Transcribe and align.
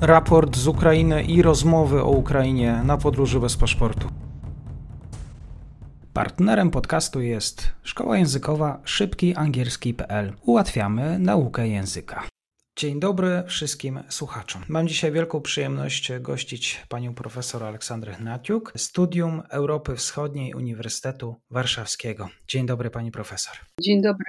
raport 0.00 0.56
z 0.56 0.66
Ukrainy 0.68 1.22
i 1.22 1.42
rozmowy 1.42 2.02
o 2.02 2.10
Ukrainie 2.10 2.82
na 2.84 2.96
podróży 2.96 3.40
bez 3.40 3.56
paszportu. 3.56 4.08
Partnerem 6.12 6.70
podcastu 6.70 7.20
jest 7.20 7.72
Szkoła 7.82 8.18
Językowa 8.18 8.80
szybkiangielski.pl. 8.84 10.32
Ułatwiamy 10.42 11.18
naukę 11.18 11.68
języka. 11.68 12.35
Dzień 12.78 13.00
dobry 13.00 13.42
wszystkim 13.46 14.00
słuchaczom. 14.08 14.62
Mam 14.68 14.88
dzisiaj 14.88 15.12
wielką 15.12 15.40
przyjemność 15.40 16.12
gościć 16.20 16.84
panią 16.88 17.14
profesor 17.14 17.64
Aleksandrę 17.64 18.12
Hnatiuk, 18.12 18.72
Studium 18.76 19.42
Europy 19.50 19.96
Wschodniej 19.96 20.54
Uniwersytetu 20.54 21.34
Warszawskiego. 21.50 22.28
Dzień 22.48 22.66
dobry 22.66 22.90
pani 22.90 23.10
profesor. 23.10 23.54
Dzień 23.80 24.02
dobry 24.02 24.26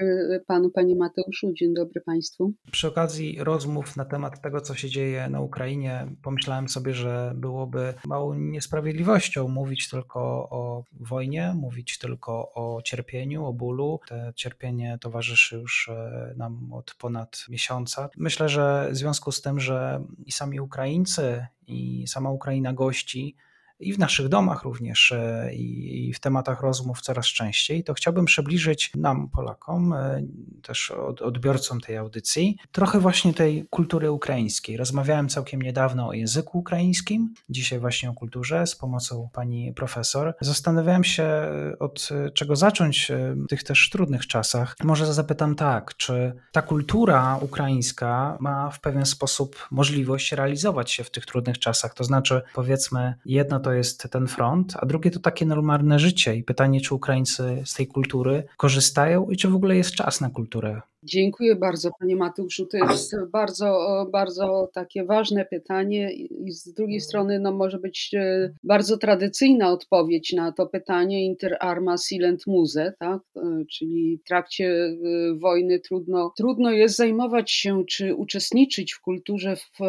panu, 0.47 0.69
panie 0.69 0.95
Mateuszu, 0.95 1.53
dzień 1.53 1.73
dobry 1.73 2.01
państwu. 2.01 2.53
Przy 2.71 2.87
okazji 2.87 3.37
rozmów 3.39 3.97
na 3.97 4.05
temat 4.05 4.41
tego, 4.41 4.61
co 4.61 4.75
się 4.75 4.89
dzieje 4.89 5.29
na 5.29 5.41
Ukrainie, 5.41 6.07
pomyślałem 6.23 6.69
sobie, 6.69 6.93
że 6.93 7.33
byłoby 7.35 7.93
małą 8.05 8.33
niesprawiedliwością 8.33 9.47
mówić 9.47 9.89
tylko 9.89 10.19
o 10.49 10.83
wojnie, 10.99 11.53
mówić 11.55 11.97
tylko 11.97 12.51
o 12.53 12.81
cierpieniu, 12.81 13.45
o 13.45 13.53
bólu. 13.53 13.99
Te 14.07 14.33
cierpienie 14.35 14.97
towarzyszy 15.01 15.55
już 15.55 15.89
e, 15.89 16.33
nam 16.37 16.73
od 16.73 16.95
ponad 16.99 17.45
miesiąca. 17.49 18.09
Myślę, 18.17 18.36
myślę, 18.37 18.49
że 18.49 18.89
w 18.91 18.97
związku 18.97 19.31
z 19.31 19.41
tym, 19.41 19.59
że 19.59 20.03
i 20.25 20.31
sami 20.31 20.59
Ukraińcy, 20.59 21.47
i 21.67 22.07
sama 22.07 22.29
Ukraina 22.29 22.73
gości 22.73 23.35
i 23.79 23.93
w 23.93 23.99
naszych 23.99 24.27
domach 24.27 24.63
również, 24.63 25.11
e, 25.11 25.53
i 25.53 26.13
w 26.13 26.19
tematach 26.19 26.61
rozmów 26.61 27.01
coraz 27.01 27.25
częściej, 27.25 27.83
to 27.83 27.93
chciałbym 27.93 28.25
przybliżyć 28.25 28.91
nam, 28.95 29.29
Polakom, 29.29 29.93
e, 29.93 30.21
też 30.61 30.91
odbiorcom 31.21 31.81
tej 31.81 31.97
audycji, 31.97 32.57
trochę 32.71 32.99
właśnie 32.99 33.33
tej 33.33 33.67
kultury 33.69 34.11
ukraińskiej. 34.11 34.77
Rozmawiałem 34.77 35.29
całkiem 35.29 35.61
niedawno 35.61 36.07
o 36.07 36.13
języku 36.13 36.59
ukraińskim, 36.59 37.33
dzisiaj 37.49 37.79
właśnie 37.79 38.09
o 38.09 38.13
kulturze 38.13 38.67
z 38.67 38.75
pomocą 38.75 39.29
pani 39.33 39.73
profesor. 39.73 40.35
Zastanawiałem 40.41 41.03
się, 41.03 41.23
e, 41.23 41.79
od 41.79 42.09
czego 42.33 42.55
zacząć 42.55 43.11
w 43.11 43.47
tych 43.49 43.63
też 43.63 43.89
trudnych 43.89 44.27
czasach. 44.27 44.75
Może 44.83 45.13
zapytam 45.13 45.55
tak, 45.55 45.95
czy 45.97 46.33
ta 46.51 46.61
kultura 46.61 47.37
ukraińska 47.41 48.37
ma 48.39 48.69
w 48.69 48.79
pewien 48.79 49.05
sposób 49.05 49.67
możliwość 49.71 50.31
realizować 50.31 50.91
się 50.91 51.03
w 51.03 51.11
tych 51.11 51.25
trudnych 51.25 51.59
czasach? 51.59 51.93
To 51.93 52.03
znaczy, 52.03 52.41
powiedzmy, 52.53 53.13
jedno 53.25 53.59
to 53.59 53.66
to 53.67 53.73
jest 53.73 54.07
ten 54.11 54.27
front, 54.27 54.73
a 54.79 54.85
drugie 54.85 55.11
to 55.11 55.19
takie 55.19 55.45
normalne 55.45 55.99
życie 55.99 56.35
i 56.35 56.43
pytanie, 56.43 56.81
czy 56.81 56.95
Ukraińcy 56.95 57.63
z 57.65 57.73
tej 57.73 57.87
kultury 57.87 58.43
korzystają 58.57 59.29
i 59.29 59.37
czy 59.37 59.47
w 59.47 59.55
ogóle 59.55 59.75
jest 59.75 59.91
czas 59.91 60.21
na 60.21 60.29
kulturę. 60.29 60.81
Dziękuję 61.03 61.55
bardzo, 61.55 61.91
panie 61.99 62.15
Mateuszu. 62.15 62.65
To 62.65 62.77
jest 62.77 63.15
bardzo, 63.31 64.05
bardzo 64.11 64.69
takie 64.73 65.05
ważne 65.05 65.45
pytanie 65.45 66.13
i 66.13 66.51
z 66.51 66.73
drugiej 66.73 67.01
strony 67.01 67.39
no, 67.39 67.51
może 67.51 67.79
być 67.79 68.11
e, 68.13 68.53
bardzo 68.63 68.97
tradycyjna 68.97 69.71
odpowiedź 69.71 70.33
na 70.33 70.51
to 70.51 70.67
pytanie 70.67 71.25
inter 71.25 71.57
arma 71.59 71.95
silent 71.97 72.47
muse, 72.47 72.93
tak? 72.99 73.21
E, 73.35 73.65
czyli 73.71 74.17
w 74.17 74.27
trakcie 74.27 74.65
e, 74.65 74.95
wojny 75.35 75.79
trudno, 75.79 76.33
trudno 76.37 76.71
jest 76.71 76.95
zajmować 76.95 77.51
się 77.51 77.83
czy 77.85 78.15
uczestniczyć 78.15 78.93
w 78.93 79.01
kulturze 79.01 79.55
w 79.55 79.79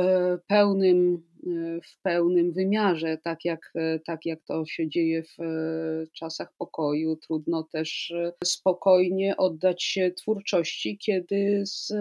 pełnym 0.46 1.22
w 1.84 2.02
pełnym 2.02 2.52
wymiarze, 2.52 3.18
tak 3.24 3.44
jak, 3.44 3.72
tak 4.04 4.26
jak 4.26 4.44
to 4.44 4.66
się 4.66 4.88
dzieje 4.88 5.22
w 5.22 5.36
czasach 6.12 6.52
pokoju. 6.58 7.16
Trudno 7.16 7.62
też 7.62 8.12
spokojnie 8.44 9.36
oddać 9.36 9.82
się 9.82 10.10
twórczości, 10.10 10.98
kiedy 10.98 11.62
z 11.66 11.92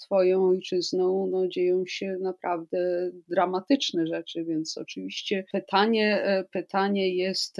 Twoją 0.00 0.48
ojczyzną 0.48 1.26
no, 1.30 1.48
dzieją 1.48 1.86
się 1.86 2.16
naprawdę 2.20 3.10
dramatyczne 3.28 4.06
rzeczy, 4.06 4.44
więc 4.44 4.78
oczywiście 4.78 5.44
pytanie, 5.52 6.24
pytanie 6.52 7.14
jest 7.14 7.56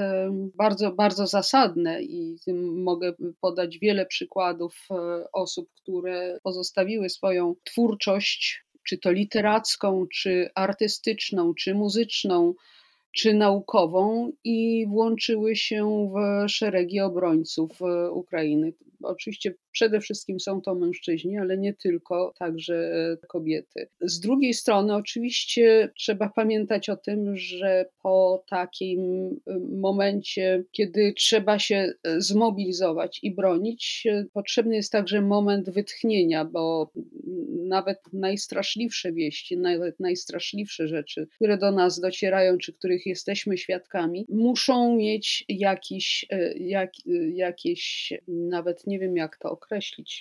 bardzo, 0.55 0.93
bardzo 0.93 1.27
zasadne 1.27 2.03
i 2.03 2.37
mogę 2.75 3.13
podać 3.41 3.79
wiele 3.79 4.07
przykładów 4.07 4.89
osób, 5.33 5.69
które 5.75 6.39
pozostawiły 6.43 7.09
swoją 7.09 7.55
twórczość 7.65 8.66
czy 8.89 8.99
to 8.99 9.13
literacką, 9.13 10.07
czy 10.13 10.51
artystyczną, 10.55 11.55
czy 11.55 11.75
muzyczną, 11.75 12.55
czy 13.13 13.35
naukową 13.35 14.33
i 14.45 14.87
włączyły 14.89 15.57
się 15.57 16.11
w 16.15 16.49
szeregi 16.49 17.01
obrońców 17.01 17.83
e, 17.83 18.11
Ukrainy. 18.11 18.73
Oczywiście 19.03 19.55
przede 19.77 20.01
wszystkim 20.01 20.41
są 20.41 20.61
to 20.61 20.75
mężczyźni, 20.75 21.39
ale 21.39 21.59
nie 21.59 21.75
tylko, 21.75 22.35
także 22.39 22.75
e, 23.23 23.27
kobiety. 23.27 23.89
Z 24.01 24.21
drugiej 24.21 24.55
strony, 24.55 24.95
oczywiście 24.95 25.91
trzeba 25.99 26.29
pamiętać 26.29 26.89
o 26.89 26.97
tym, 26.97 27.37
że 27.37 27.87
po 28.03 28.45
takim 28.49 29.01
e, 29.47 29.59
momencie, 29.59 30.65
kiedy 30.73 31.13
trzeba 31.17 31.59
się 31.59 31.93
zmobilizować 32.19 33.21
i 33.23 33.35
bronić, 33.35 34.07
potrzebny 34.33 34.77
jest 34.77 34.93
także 34.93 35.21
moment 35.21 35.71
wytchnienia, 35.71 36.45
bo 36.45 36.91
nawet 37.69 37.99
najstraszliwsze 38.13 39.13
wieści, 39.13 39.59
nawet 39.59 40.01
najstraszliwsze 40.01 40.89
rzeczy, 40.89 41.27
które 41.35 41.59
do 41.59 41.73
nas 41.73 42.01
docierają, 42.01 42.59
czy 42.59 42.73
których 42.73 43.07
jesteśmy 43.07 43.59
świadkami, 43.59 44.27
muszą 44.29 44.97
mieć 44.97 45.45
jakiś, 45.49 46.27
e, 46.31 46.53
jak, 46.59 46.91
e, 47.07 47.29
jakieś, 47.29 48.13
nawet 48.29 48.87
nie 48.87 48.99
wiem 48.99 49.17
jak 49.17 49.37
to 49.37 49.51
określić, 49.51 49.66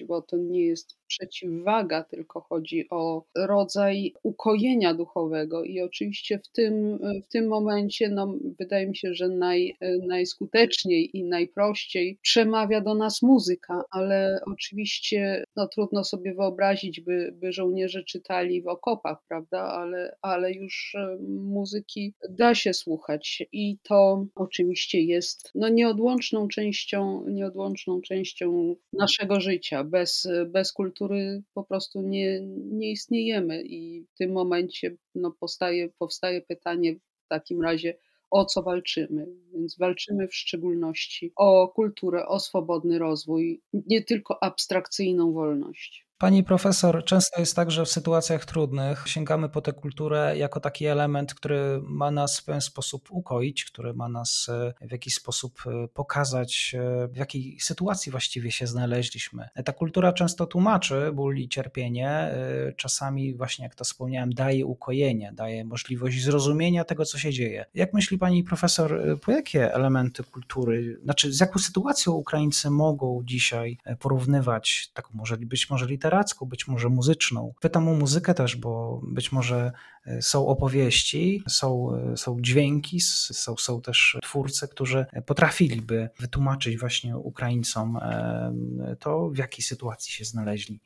bo 0.06 0.22
to 0.22 0.38
nie 0.38 0.66
jest 0.66 0.98
przeciwwaga, 1.08 2.04
tylko 2.04 2.42
chodzi 2.42 2.90
o 2.90 3.24
rodzaj 3.36 4.14
ukojenia 4.24 4.94
duchowego. 4.94 5.64
I 5.64 5.82
oczywiście 5.82 6.40
w 6.40 6.48
tym, 6.48 7.00
w 7.26 7.28
tym 7.28 7.48
momencie, 7.48 8.10
no, 8.10 8.36
wydaje 8.60 8.88
mi 8.88 8.96
się, 8.96 9.14
że 9.14 9.30
naj, 9.30 9.76
najskuteczniej 10.08 11.18
i 11.18 11.24
najprościej 11.24 12.18
przemawia 12.22 12.82
do 12.82 12.96
nas 12.96 13.22
muzyka, 13.22 13.84
ale 13.92 14.40
oczywiście 14.46 15.44
no, 15.56 15.68
trudno 15.68 16.04
sobie 16.04 16.34
wyobrazić, 16.34 17.02
by, 17.02 17.34
by 17.42 17.52
żołnierze 17.52 18.04
czytali 18.04 18.62
w 18.62 18.68
okopach, 18.68 19.18
prawda? 19.28 19.62
Ale, 19.62 20.16
ale 20.22 20.54
już 20.54 20.96
e, 20.96 21.18
muzyki 21.30 22.14
da 22.30 22.56
się 22.56 22.74
słuchać 22.74 23.44
i 23.52 23.78
to 23.84 24.26
oczywiście 24.36 25.02
jest 25.02 25.52
no, 25.56 25.70
nieodłączną 25.70 26.48
częścią, 26.48 27.26
nieodłączną 27.28 28.02
częścią 28.02 28.76
naszego 28.94 29.40
życia. 29.40 29.84
Bez, 29.84 30.28
bez 30.48 30.74
kultury 30.74 30.95
kultury 30.96 31.44
po 31.54 31.64
prostu 31.64 32.02
nie, 32.02 32.42
nie 32.72 32.92
istniejemy 32.92 33.64
i 33.64 34.04
w 34.04 34.18
tym 34.18 34.32
momencie 34.32 34.98
no, 35.16 35.32
powstaje, 35.32 35.90
powstaje 35.90 36.42
pytanie 36.42 36.96
w 36.96 37.28
takim 37.28 37.62
razie, 37.62 37.98
o 38.32 38.46
co 38.46 38.64
walczymy. 38.64 39.28
Więc 39.54 39.78
walczymy 39.78 40.28
w 40.28 40.36
szczególności 40.36 41.32
o 41.36 41.68
kulturę, 41.68 42.28
o 42.28 42.40
swobodny 42.40 43.00
rozwój, 43.00 43.62
nie 43.74 44.04
tylko 44.04 44.44
abstrakcyjną 44.44 45.34
wolność. 45.34 46.05
Pani 46.18 46.44
profesor, 46.44 47.04
często 47.06 47.40
jest 47.40 47.56
tak, 47.56 47.72
że 47.72 47.86
w 47.86 47.90
sytuacjach 47.90 48.46
trudnych 48.46 49.04
sięgamy 49.08 49.50
po 49.50 49.62
tę 49.62 49.74
kulturę 49.74 50.38
jako 50.38 50.60
taki 50.60 50.86
element, 50.86 51.34
który 51.34 51.82
ma 51.84 52.12
nas 52.12 52.40
w 52.40 52.44
pewien 52.44 52.62
sposób 52.62 53.08
ukoić, 53.12 53.66
który 53.66 53.94
ma 53.94 54.10
nas 54.10 54.50
e, 54.82 54.88
w 54.88 54.92
jakiś 54.92 55.16
sposób 55.16 55.64
e, 55.68 55.88
pokazać, 55.88 56.76
e, 56.80 57.08
w 57.08 57.16
jakiej 57.16 57.60
sytuacji 57.60 58.12
właściwie 58.12 58.52
się 58.52 58.68
znaleźliśmy. 58.68 59.50
Ta 59.66 59.74
kultura 59.74 60.14
często 60.14 60.48
tłumaczy 60.48 61.12
ból 61.14 61.38
i 61.38 61.50
cierpienie, 61.50 62.36
czasami 62.78 63.34
właśnie, 63.34 63.64
jak 63.64 63.76
to 63.76 63.84
wspomniałem, 63.84 64.34
daje 64.34 64.66
ukojenie, 64.66 65.32
daje 65.34 65.66
możliwość 65.66 66.24
zrozumienia 66.24 66.84
tego, 66.84 67.06
co 67.06 67.18
się 67.18 67.32
dzieje. 67.32 67.66
Jak 67.74 67.94
myśli 67.94 68.18
pani 68.18 68.44
profesor, 68.44 69.20
po 69.22 69.32
jakie 69.32 69.74
elementy 69.74 70.24
kultury, 70.24 71.00
znaczy 71.04 71.34
z 71.34 71.40
jaką 71.40 71.60
sytuacją 71.60 72.14
Ukraińcy 72.14 72.70
mogą 72.70 73.22
dzisiaj 73.24 73.78
porównywać, 74.00 74.92
taką 74.94 75.10
może 75.14 75.38
być 75.38 75.70
może 75.70 75.86
literacką, 75.86 76.05
literacką, 76.06 76.46
być 76.46 76.68
może 76.68 76.90
muzyczną. 76.90 77.54
Pytam 77.60 77.90
o 77.90 77.94
muzykę 77.94 78.34
też, 78.34 78.56
bo 78.56 79.02
być 79.04 79.32
może 79.32 79.72
e, 80.06 80.22
są 80.22 80.48
opowieści, 80.48 81.44
są, 81.48 81.96
e, 81.96 82.18
są 82.18 82.38
dźwięki, 82.42 83.00
są, 83.02 83.56
są 83.58 83.82
też 83.82 84.18
twórcy, 84.24 84.68
którzy 84.68 85.06
potrafiliby 85.26 86.10
wytłumaczyć 86.20 86.78
właśnie 86.78 87.18
Ukraińcom 87.18 87.98
e, 87.98 88.96
to, 89.00 89.30
w 89.30 89.38
jakiej 89.38 89.64
sytuacji 89.64 90.14
się 90.14 90.26
znaleźli. 90.26 90.80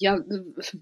Ja 0.00 0.18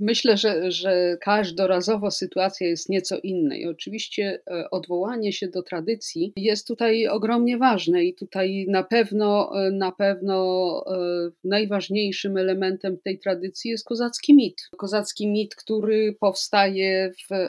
myślę, 0.00 0.36
że, 0.36 0.70
że 0.70 1.16
każdorazowo 1.20 2.10
sytuacja 2.10 2.66
jest 2.66 2.88
nieco 2.88 3.18
inna 3.22 3.56
i 3.56 3.66
oczywiście 3.66 4.40
e, 4.50 4.70
odwołanie 4.70 5.32
się 5.32 5.48
do 5.48 5.62
tradycji 5.62 6.32
jest 6.36 6.66
tutaj 6.66 7.08
ogromnie 7.08 7.58
ważne 7.58 8.04
i 8.04 8.14
tutaj 8.14 8.66
na 8.68 8.82
pewno, 8.82 9.50
e, 9.66 9.70
na 9.70 9.92
pewno 9.92 10.84
e, 10.86 11.30
najważniejszym 11.44 12.36
elementem 12.36 12.98
tej 12.98 13.18
tradycji 13.18 13.70
jest 13.70 13.84
kozacki 13.84 14.34
mit. 14.34 14.68
Kozacki 14.76 15.28
mit, 15.28 15.54
który 15.54 16.16
powstaje 16.20 17.12
w, 17.12 17.48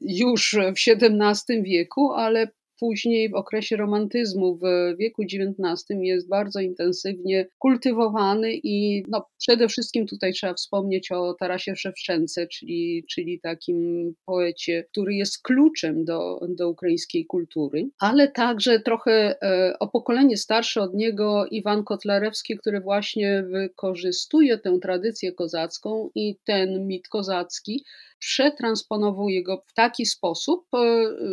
już 0.00 0.56
w 0.74 0.90
XVII 0.90 1.62
wieku, 1.62 2.12
ale 2.12 2.48
później 2.84 3.30
w 3.30 3.34
okresie 3.34 3.76
romantyzmu 3.76 4.56
w 4.56 4.62
wieku 4.98 5.22
XIX 5.22 6.00
jest 6.00 6.28
bardzo 6.28 6.60
intensywnie 6.60 7.46
kultywowany 7.58 8.52
i 8.62 9.04
no, 9.08 9.26
przede 9.38 9.68
wszystkim 9.68 10.06
tutaj 10.06 10.32
trzeba 10.32 10.54
wspomnieć 10.54 11.12
o 11.12 11.34
Tarasie 11.34 11.76
Szewczence, 11.76 12.46
czyli, 12.46 13.04
czyli 13.10 13.40
takim 13.40 14.12
poecie, 14.26 14.84
który 14.90 15.14
jest 15.14 15.42
kluczem 15.42 16.04
do, 16.04 16.40
do 16.48 16.68
ukraińskiej 16.68 17.26
kultury, 17.26 17.88
ale 17.98 18.28
także 18.28 18.80
trochę 18.80 19.34
e, 19.42 19.78
o 19.78 19.88
pokolenie 19.88 20.36
starsze 20.36 20.80
od 20.80 20.94
niego 20.94 21.46
Iwan 21.50 21.84
Kotlarewski, 21.84 22.58
który 22.58 22.80
właśnie 22.80 23.42
wykorzystuje 23.42 24.58
tę 24.58 24.78
tradycję 24.82 25.32
kozacką 25.32 26.10
i 26.14 26.36
ten 26.44 26.86
mit 26.86 27.08
kozacki 27.08 27.84
przetransponowuje 28.24 29.42
go 29.42 29.62
w 29.66 29.72
taki 29.72 30.06
sposób, 30.06 30.66
e, 30.74 30.78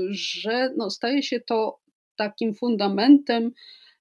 że 0.10 0.74
no, 0.78 0.90
staje 0.90 1.24
się 1.24 1.40
to 1.40 1.80
takim 2.16 2.54
fundamentem 2.54 3.52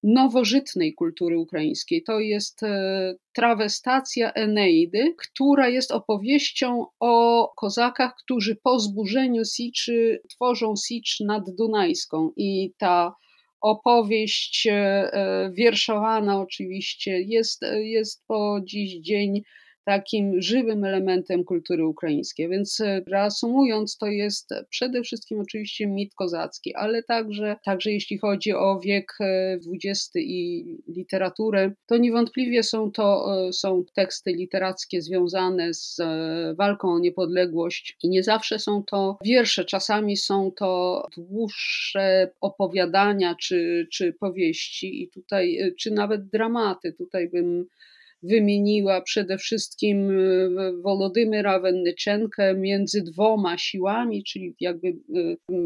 nowożytnej 0.03 0.95
kultury 0.95 1.39
ukraińskiej. 1.39 2.03
To 2.03 2.21
jest 2.21 2.63
e, 2.63 3.15
trawestacja 3.33 4.33
Eneidy, 4.33 5.15
która 5.19 5.69
jest 5.69 5.93
opowieścią 5.93 6.87
o 7.01 7.49
kozakach, 7.57 8.15
którzy 8.25 8.57
po 8.57 8.79
zburzeniu 8.79 9.45
Siczy 9.45 10.23
tworzą 10.31 10.75
Sicz 10.87 11.21
nad 11.21 11.43
Dunajską 11.59 12.33
i 12.37 12.73
ta 12.79 13.15
opowieść 13.61 14.67
e, 14.71 15.51
wierszowana 15.55 16.41
oczywiście 16.41 17.21
jest, 17.21 17.61
jest 17.83 18.25
po 18.27 18.61
dziś 18.65 19.01
dzień 19.01 19.43
takim 19.85 20.43
żywym 20.43 20.85
elementem 20.85 21.45
kultury 21.45 21.87
ukraińskiej. 21.87 22.49
Więc 22.49 22.81
e, 22.81 23.03
reasumując, 23.07 23.97
to 23.97 24.07
jest 24.07 24.51
przede 24.71 25.03
wszystkim 25.03 25.41
oczywiście 25.41 25.87
mit 25.87 26.15
kozacki, 26.15 26.75
ale 26.75 27.03
także, 27.03 27.57
także 27.65 27.91
jeśli 27.91 28.19
chodzi 28.19 28.53
o 28.53 28.81
wiek 28.81 29.19
XX 29.75 30.17
e, 30.17 30.21
i 30.21 30.65
literaturę, 30.89 31.73
to 31.87 31.97
niewątpliwie 31.97 32.63
są 32.63 32.93
to 32.93 33.27
e, 33.49 33.53
są 33.53 33.85
teksty 33.95 34.33
literackie 34.33 35.03
związane 35.03 35.75
z 35.75 35.97
walką 36.57 36.89
o 36.89 36.99
niepodległość 36.99 37.97
i 38.03 38.09
nie 38.09 38.23
zawsze 38.23 38.59
są 38.59 38.83
to 38.83 39.19
wiersze, 39.25 39.65
czasami 39.65 40.17
są 40.17 40.53
to 40.57 41.03
dłuższe 41.17 42.31
opowiadania 42.41 43.35
czy, 43.41 43.89
czy 43.93 44.13
powieści 44.13 45.03
i 45.03 45.09
tutaj, 45.09 45.75
czy 45.79 45.91
nawet 45.91 46.27
dramaty. 46.29 46.93
Tutaj 46.93 47.29
bym 47.29 47.67
wymieniła 48.23 49.01
przede 49.01 49.39
wszystkim 49.39 50.11
e, 50.11 50.73
Wolodymyra 50.83 51.61
Wennyczenkę 51.61 52.55
między 52.55 53.03
dwoma 53.03 53.59
siłami, 53.59 54.25
czyli 54.25 54.55
jakby 54.61 54.89
e, 54.89 54.93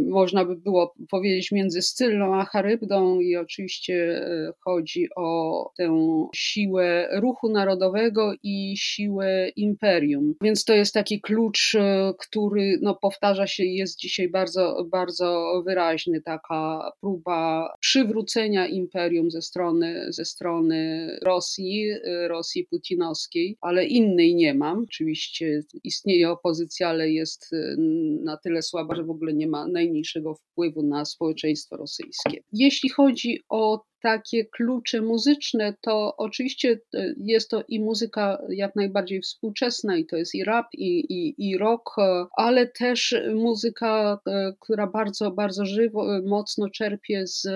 można 0.09 0.45
by 0.45 0.57
było 0.57 0.95
powiedzieć 1.11 1.53
między 1.53 1.83
Scyllą 1.83 2.35
a 2.35 2.45
Charybdą 2.45 3.21
i 3.21 3.37
oczywiście 3.37 3.95
e, 3.95 4.53
chodzi 4.65 5.07
o 5.17 5.71
tę 5.77 5.89
siłę 6.35 7.09
ruchu 7.21 7.49
narodowego 7.49 8.33
i 8.43 8.75
siłę 8.77 9.49
imperium. 9.57 10.35
Więc 10.43 10.65
to 10.65 10.75
jest 10.75 10.95
taki 10.95 11.21
klucz, 11.21 11.77
który 12.19 12.79
no, 12.83 12.95
powtarza 12.95 13.47
się 13.47 13.65
i 13.65 13.77
jest 13.77 13.99
dzisiaj 13.99 14.29
bardzo, 14.29 14.87
bardzo 14.91 15.63
wyraźny, 15.67 16.23
taka 16.23 16.93
próba 17.01 17.75
przywrócenia 17.81 18.67
imperium 18.67 19.31
ze 19.31 19.43
strony, 19.43 20.07
ze 20.09 20.25
strony 20.25 21.09
Rosji, 21.23 21.91
Rosji 22.29 22.44
Rosji 22.45 22.67
putinowskiej, 22.71 23.57
ale 23.61 23.85
innej 23.87 24.35
nie 24.35 24.55
mam. 24.55 24.79
Oczywiście 24.79 25.63
istnieje 25.85 26.31
opozycja, 26.31 26.89
ale 26.89 27.11
jest 27.11 27.53
y, 27.53 27.77
na 28.25 28.37
tyle 28.37 28.63
słaba, 28.63 28.95
że 28.95 29.05
w 29.05 29.11
ogóle 29.11 29.33
nie 29.33 29.47
ma 29.47 29.67
najmniejszego 29.69 30.35
wpływu 30.35 30.83
na 30.83 31.05
społeczeństwo 31.05 31.77
rosyjskie. 31.77 32.43
Jeśli 32.53 32.91
chodzi 32.91 33.41
o 33.49 33.85
takie 34.03 34.45
klucze 34.45 35.01
muzyczne, 35.01 35.75
to 35.81 36.17
oczywiście 36.17 36.81
y, 36.95 37.15
jest 37.19 37.51
to 37.51 37.65
i 37.69 37.81
muzyka 37.81 38.39
jak 38.49 38.77
najbardziej 38.77 39.21
współczesna, 39.21 39.97
i 39.97 40.07
to 40.07 40.17
jest 40.17 40.35
i 40.35 40.45
rap, 40.45 40.67
i, 40.73 40.99
i, 40.99 41.35
i 41.49 41.59
rock, 41.59 41.97
ale 42.37 42.67
też 42.67 43.15
muzyka, 43.35 44.21
y, 44.29 44.33
która 44.61 44.87
bardzo, 44.87 45.31
bardzo 45.31 45.67
żywo, 45.67 46.07
mocno 46.27 46.71
czerpie 46.71 47.27
z 47.27 47.47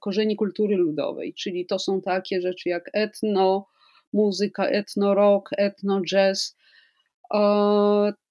korzeni 0.00 0.36
kultury 0.36 0.76
ludowej, 0.76 1.34
czyli 1.34 1.66
to 1.66 1.78
są 1.78 2.00
takie 2.00 2.40
rzeczy 2.40 2.68
jak 2.68 2.90
etno, 2.92 3.66
muzyka 4.12 4.64
etno-rock, 4.80 5.52
etno-jazz. 5.58 6.40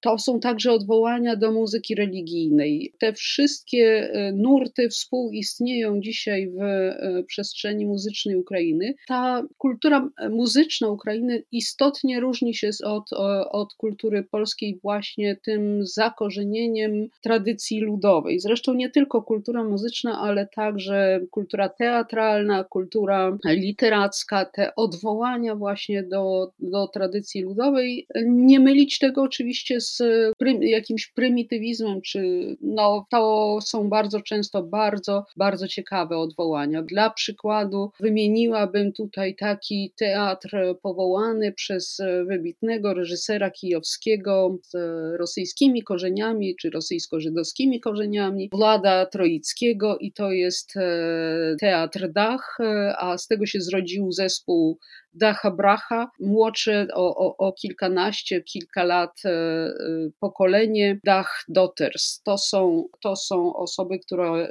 To 0.07 0.17
są 0.17 0.39
także 0.39 0.71
odwołania 0.71 1.35
do 1.35 1.51
muzyki 1.51 1.95
religijnej. 1.95 2.93
Te 2.99 3.13
wszystkie 3.13 4.11
e, 4.11 4.31
nurty 4.31 4.89
współistnieją 4.89 6.01
dzisiaj 6.01 6.49
w 6.49 6.61
e, 6.61 7.23
przestrzeni 7.23 7.85
muzycznej 7.85 8.35
Ukrainy. 8.35 8.93
Ta 9.07 9.43
kultura 9.57 10.09
muzyczna 10.29 10.89
Ukrainy 10.89 11.43
istotnie 11.51 12.19
różni 12.19 12.55
się 12.55 12.69
od, 12.83 13.13
od 13.51 13.73
kultury 13.73 14.23
polskiej 14.23 14.79
właśnie 14.83 15.35
tym 15.35 15.85
zakorzenieniem 15.85 17.07
tradycji 17.21 17.79
ludowej. 17.79 18.39
Zresztą 18.39 18.73
nie 18.73 18.89
tylko 18.89 19.21
kultura 19.21 19.63
muzyczna, 19.63 20.19
ale 20.19 20.47
także 20.55 21.19
kultura 21.31 21.69
teatralna, 21.69 22.63
kultura 22.63 23.37
literacka, 23.45 24.45
te 24.45 24.75
odwołania 24.75 25.55
właśnie 25.55 26.03
do, 26.03 26.51
do 26.59 26.87
tradycji 26.87 27.41
ludowej. 27.41 28.07
Nie 28.25 28.59
mylić 28.59 28.99
tego 28.99 29.21
oczywiście 29.21 29.81
z 29.81 29.96
prym, 30.37 30.63
jakimś 30.63 31.07
prymitywizmem, 31.07 32.01
czy 32.01 32.21
no, 32.61 33.05
to 33.11 33.59
są 33.61 33.89
bardzo 33.89 34.21
często 34.21 34.63
bardzo, 34.63 35.25
bardzo 35.37 35.67
ciekawe 35.67 36.17
odwołania. 36.17 36.83
Dla 36.83 37.09
przykładu 37.09 37.91
wymieniłabym 37.99 38.93
tutaj 38.93 39.35
taki 39.35 39.93
teatr 39.99 40.57
powołany 40.81 41.51
przez 41.51 41.97
wybitnego 42.27 42.93
reżysera 42.93 43.51
kijowskiego 43.51 44.57
z 44.63 44.73
rosyjskimi 45.19 45.83
korzeniami, 45.83 46.55
czy 46.55 46.69
rosyjsko-żydowskimi 46.69 47.79
korzeniami, 47.79 48.49
Włada 48.51 49.05
Troickiego 49.05 49.97
i 49.97 50.11
to 50.13 50.31
jest 50.31 50.77
e, 50.77 51.55
teatr 51.59 52.11
Dach, 52.11 52.57
e, 52.59 52.95
a 52.97 53.17
z 53.17 53.27
tego 53.27 53.45
się 53.45 53.61
zrodził 53.61 54.11
zespół 54.11 54.79
Dacha 55.17 55.51
Bracha, 55.51 56.11
młodsze 56.19 56.87
o, 56.93 57.15
o, 57.15 57.37
o 57.37 57.53
kilkanaście, 57.53 58.41
kilka 58.41 58.83
lat 58.83 59.21
e, 59.25 59.29
e, 59.29 59.73
pokolenie 60.19 60.99
Dach 61.03 61.45
Daughters. 61.47 62.21
To 62.23 62.37
są, 62.37 62.87
to 63.01 63.15
są 63.15 63.55
osoby, 63.55 63.99
które 63.99 64.27
e, 64.27 64.49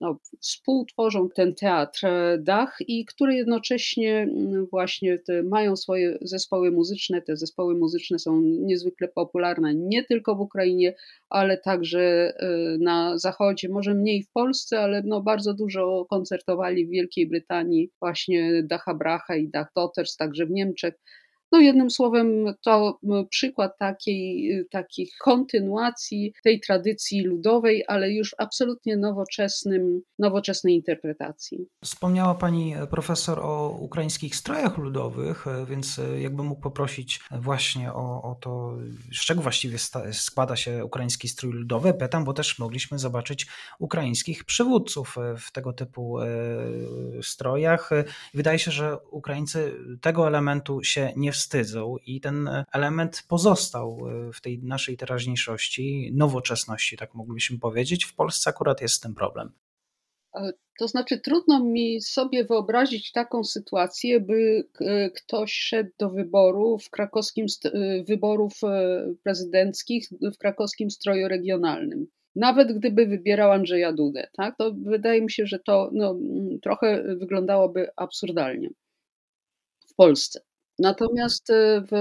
no, 0.00 0.18
współtworzą 0.40 1.28
ten 1.28 1.54
teatr 1.54 2.00
Dach 2.38 2.78
i 2.88 3.04
które 3.04 3.34
jednocześnie 3.34 4.18
mm, 4.18 4.66
właśnie 4.66 5.18
mają 5.44 5.76
swoje 5.76 6.18
zespoły 6.22 6.70
muzyczne. 6.70 7.22
Te 7.22 7.36
zespoły 7.36 7.74
muzyczne 7.74 8.18
są 8.18 8.40
niezwykle 8.40 9.08
popularne 9.08 9.74
nie 9.74 10.04
tylko 10.04 10.34
w 10.34 10.40
Ukrainie, 10.40 10.94
ale 11.28 11.58
także 11.58 12.32
na 12.80 13.18
zachodzie, 13.18 13.68
może 13.68 13.94
mniej 13.94 14.22
w 14.22 14.30
Polsce, 14.32 14.80
ale 14.80 15.02
no 15.04 15.20
bardzo 15.20 15.54
dużo 15.54 16.06
koncertowali 16.10 16.86
w 16.86 16.90
Wielkiej 16.90 17.26
Brytanii 17.26 17.90
właśnie 18.00 18.62
Dacha 18.62 18.94
Bracha 18.94 19.36
i 19.36 19.48
Dach 19.48 19.72
Daughters, 19.82 20.16
także 20.16 20.46
w 20.46 20.50
Niemczech. 20.50 20.94
No 21.52 21.60
jednym 21.60 21.90
słowem 21.90 22.54
to 22.64 22.98
przykład 23.30 23.78
takiej, 23.78 24.50
takich 24.70 25.16
kontynuacji 25.18 26.32
tej 26.44 26.60
tradycji 26.60 27.22
ludowej, 27.22 27.84
ale 27.88 28.10
już 28.10 28.34
absolutnie 28.38 28.96
nowoczesnym, 28.96 30.02
nowoczesnej 30.18 30.74
interpretacji. 30.74 31.66
Wspomniała 31.84 32.34
Pani 32.34 32.74
profesor 32.90 33.40
o 33.40 33.68
ukraińskich 33.80 34.36
strojach 34.36 34.78
ludowych, 34.78 35.44
więc 35.68 36.00
jakbym 36.18 36.46
mógł 36.46 36.60
poprosić 36.60 37.20
właśnie 37.30 37.92
o, 37.92 38.22
o 38.22 38.36
to, 38.40 38.76
z 39.12 39.20
czego 39.20 39.42
właściwie 39.42 39.78
składa 40.12 40.56
się 40.56 40.84
ukraiński 40.84 41.28
strój 41.28 41.52
ludowy. 41.52 41.94
Pytam, 41.94 42.24
bo 42.24 42.32
też 42.32 42.58
mogliśmy 42.58 42.98
zobaczyć 42.98 43.46
ukraińskich 43.78 44.44
przywódców 44.44 45.16
w 45.38 45.52
tego 45.52 45.72
typu 45.72 46.20
e, 46.20 46.26
strojach. 47.22 47.90
Wydaje 48.34 48.58
się, 48.58 48.70
że 48.70 48.98
Ukraińcy 48.98 49.76
tego 50.00 50.26
elementu 50.26 50.82
się 50.82 51.12
nie 51.16 51.32
wstydzą 51.32 51.41
wstydzą 51.42 51.96
i 52.06 52.20
ten 52.20 52.50
element 52.72 53.22
pozostał 53.28 53.98
e, 54.00 54.32
w 54.32 54.40
tej 54.40 54.58
naszej 54.58 54.96
teraźniejszości, 54.96 56.10
nowoczesności, 56.14 56.96
tak 56.96 57.14
moglibyśmy 57.14 57.58
powiedzieć. 57.58 58.04
W 58.04 58.14
Polsce 58.14 58.50
akurat 58.50 58.80
jest 58.80 58.94
z 58.94 59.00
tym 59.00 59.14
problem. 59.14 59.52
E, 60.34 60.52
to 60.78 60.88
znaczy, 60.88 61.20
trudno 61.20 61.64
mi 61.64 62.00
sobie 62.00 62.44
wyobrazić 62.44 63.12
taką 63.12 63.44
sytuację, 63.44 64.20
by 64.20 64.68
e, 64.80 65.10
ktoś 65.10 65.52
szedł 65.52 65.90
do 65.98 66.10
wyboru 66.10 66.78
w 66.78 66.90
krakowskim 66.90 67.46
wyborów 68.08 68.52
prezydenckich 69.22 70.08
w 70.34 70.38
krakowskim 70.38 70.90
stroju 70.90 71.28
regionalnym. 71.28 72.06
Nawet 72.36 72.72
gdyby 72.78 73.06
wybierał 73.06 73.52
Andrzeja 73.52 73.92
Dudę, 73.92 74.28
tak, 74.36 74.56
to 74.58 74.72
wydaje 74.82 75.22
mi 75.22 75.30
się, 75.30 75.46
że 75.46 75.58
to 75.58 75.90
no, 75.92 76.18
trochę 76.62 77.16
wyglądałoby 77.16 77.88
absurdalnie 77.96 78.68
w 79.88 79.94
Polsce. 79.94 80.40
Natomiast 80.78 81.48
w, 81.90 81.92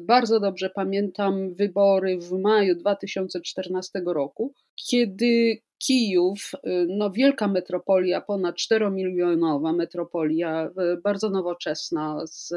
bardzo 0.00 0.40
dobrze 0.40 0.70
pamiętam 0.70 1.54
wybory 1.54 2.18
w 2.18 2.32
maju 2.32 2.74
2014 2.74 4.02
roku, 4.06 4.52
kiedy 4.88 5.58
Kijów, 5.78 6.52
no 6.88 7.10
wielka 7.10 7.48
metropolia, 7.48 8.20
ponad 8.20 8.56
4-milionowa 8.56 9.76
metropolia, 9.76 10.70
bardzo 11.02 11.30
nowoczesna, 11.30 12.26
z, 12.26 12.54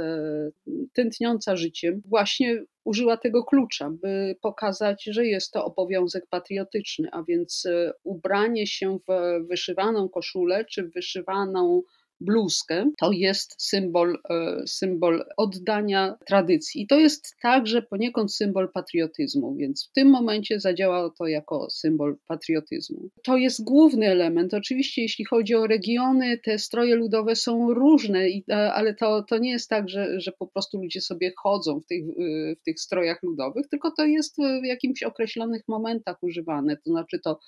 tętniąca 0.94 1.56
życiem, 1.56 2.02
właśnie 2.06 2.64
użyła 2.84 3.18
tego 3.18 3.44
klucza, 3.44 3.90
by 3.90 4.36
pokazać, 4.42 5.04
że 5.04 5.26
jest 5.26 5.52
to 5.52 5.66
obowiązek 5.66 6.28
patriotyczny, 6.30 7.10
a 7.12 7.24
więc 7.24 7.68
ubranie 8.04 8.68
się 8.68 9.00
w 9.08 9.40
wyszywaną 9.48 10.10
koszulę 10.10 10.66
czy 10.66 10.84
wyszywaną 10.84 11.82
bluzkę, 12.22 12.92
to 13.00 13.12
jest 13.12 13.56
symbol, 13.58 14.18
e, 14.30 14.64
symbol 14.68 15.26
oddania 15.38 16.18
tradycji. 16.26 16.82
I 16.82 16.88
to 16.88 17.00
jest 17.00 17.36
także 17.42 17.82
poniekąd 17.82 18.34
symbol 18.34 18.72
patriotyzmu, 18.74 19.56
więc 19.56 19.88
w 19.90 19.92
tym 19.92 20.10
momencie 20.10 20.60
zadziałało 20.60 21.10
to 21.10 21.28
jako 21.28 21.70
symbol 21.70 22.18
patriotyzmu. 22.28 23.10
To 23.24 23.38
jest 23.38 23.64
główny 23.64 24.08
element. 24.08 24.54
Oczywiście, 24.54 25.02
jeśli 25.02 25.26
chodzi 25.26 25.56
o 25.56 25.68
regiony, 25.68 26.38
te 26.38 26.60
stroje 26.60 26.96
ludowe 26.96 27.36
są 27.36 27.74
różne, 27.74 28.20
e, 28.50 28.74
ale 28.74 28.96
to, 28.96 29.24
to 29.24 29.38
nie 29.38 29.52
jest 29.52 29.70
tak, 29.70 29.90
że, 29.90 30.20
że 30.20 30.32
po 30.32 30.48
prostu 30.48 30.78
ludzie 30.78 31.02
sobie 31.02 31.32
chodzą 31.38 31.80
w 31.80 31.86
tych, 31.86 32.04
e, 32.04 32.56
w 32.56 32.62
tych 32.62 32.80
strojach 32.80 33.24
ludowych, 33.24 33.68
tylko 33.70 33.92
to 33.92 34.06
jest 34.06 34.38
w 34.62 34.66
jakimś 34.66 35.04
określonych 35.04 35.62
momentach 35.68 36.24
używane. 36.24 36.78
To 36.78 36.90
znaczy, 36.90 37.20
to 37.24 37.40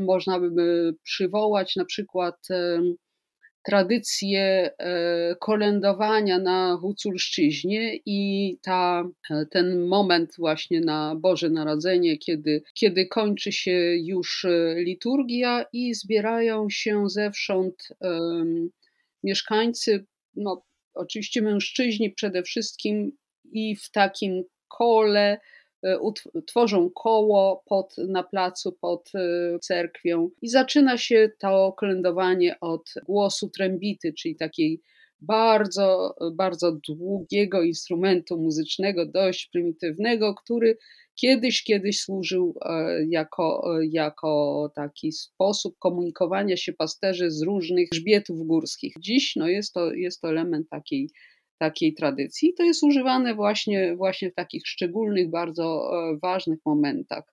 można 0.00 0.40
by 0.40 0.94
przywołać 1.02 1.76
na 1.76 1.84
przykład 1.84 2.36
tradycję 3.62 4.70
e, 4.78 5.36
kolędowania 5.40 6.38
na 6.38 6.78
Huculszczyźnie 6.80 7.96
i 8.06 8.58
ta, 8.62 9.04
e, 9.30 9.46
ten 9.46 9.86
moment 9.86 10.34
właśnie 10.38 10.80
na 10.80 11.14
Boże 11.16 11.50
Narodzenie, 11.50 12.18
kiedy, 12.18 12.62
kiedy 12.74 13.06
kończy 13.06 13.52
się 13.52 13.96
już 13.96 14.44
e, 14.44 14.74
liturgia 14.76 15.64
i 15.72 15.94
zbierają 15.94 16.70
się 16.70 17.08
zewsząd 17.08 17.88
um, 18.00 18.70
mieszkańcy, 19.22 20.06
no 20.36 20.64
oczywiście 20.94 21.42
mężczyźni 21.42 22.10
przede 22.10 22.42
wszystkim 22.42 23.12
i 23.52 23.76
w 23.76 23.90
takim 23.90 24.44
kole 24.68 25.40
tworzą 26.46 26.90
koło 26.90 27.62
pod, 27.66 27.94
na 28.08 28.22
placu 28.22 28.72
pod 28.80 29.10
e, 29.14 29.58
cerkwią 29.58 30.30
i 30.42 30.48
zaczyna 30.48 30.98
się 30.98 31.30
to 31.38 31.72
klędowanie 31.78 32.60
od 32.60 32.94
głosu 33.06 33.50
trębity, 33.50 34.12
czyli 34.12 34.36
takiej 34.36 34.80
bardzo, 35.20 36.14
bardzo 36.34 36.78
długiego 36.88 37.62
instrumentu 37.62 38.38
muzycznego, 38.38 39.06
dość 39.06 39.48
prymitywnego, 39.52 40.34
który 40.34 40.76
kiedyś, 41.14 41.64
kiedyś 41.64 42.00
służył 42.00 42.54
e, 42.64 43.04
jako, 43.08 43.64
jako 43.90 44.70
taki 44.74 45.12
sposób 45.12 45.78
komunikowania 45.78 46.56
się 46.56 46.72
pasterzy 46.72 47.30
z 47.30 47.42
różnych 47.42 47.88
grzbietów 47.88 48.46
górskich. 48.46 48.94
Dziś 49.00 49.36
no 49.36 49.48
jest, 49.48 49.72
to, 49.72 49.92
jest 49.92 50.20
to 50.20 50.28
element 50.28 50.68
takiej 50.68 51.10
takiej 51.62 51.94
tradycji. 51.94 52.54
To 52.54 52.62
jest 52.62 52.82
używane 52.82 53.34
właśnie, 53.34 53.96
właśnie 53.96 54.30
w 54.30 54.34
takich 54.34 54.66
szczególnych, 54.66 55.30
bardzo 55.30 55.90
e, 55.92 56.18
ważnych 56.22 56.58
momentach. 56.66 57.24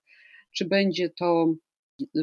Czy 0.56 0.64
będzie 0.64 1.10
to 1.10 1.54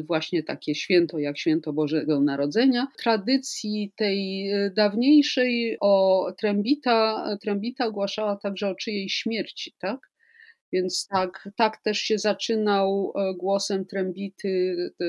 właśnie 0.06 0.42
takie 0.42 0.74
święto 0.74 1.18
jak 1.18 1.38
święto 1.38 1.72
Bożego 1.72 2.20
Narodzenia. 2.20 2.86
Tradycji 2.98 3.92
tej 3.96 4.50
e, 4.50 4.70
dawniejszej 4.70 5.76
o 5.80 6.26
trębita, 6.38 7.26
trębita 7.42 7.86
ogłaszała 7.86 8.36
także 8.36 8.68
o 8.68 8.74
czyjej 8.74 9.08
śmierci, 9.08 9.74
tak? 9.78 10.07
Więc 10.72 11.06
tak, 11.06 11.48
tak 11.56 11.76
też 11.82 11.98
się 11.98 12.18
zaczynał 12.18 13.12
e, 13.16 13.34
głosem 13.34 13.84
trębity 13.84 14.76
e, 15.00 15.04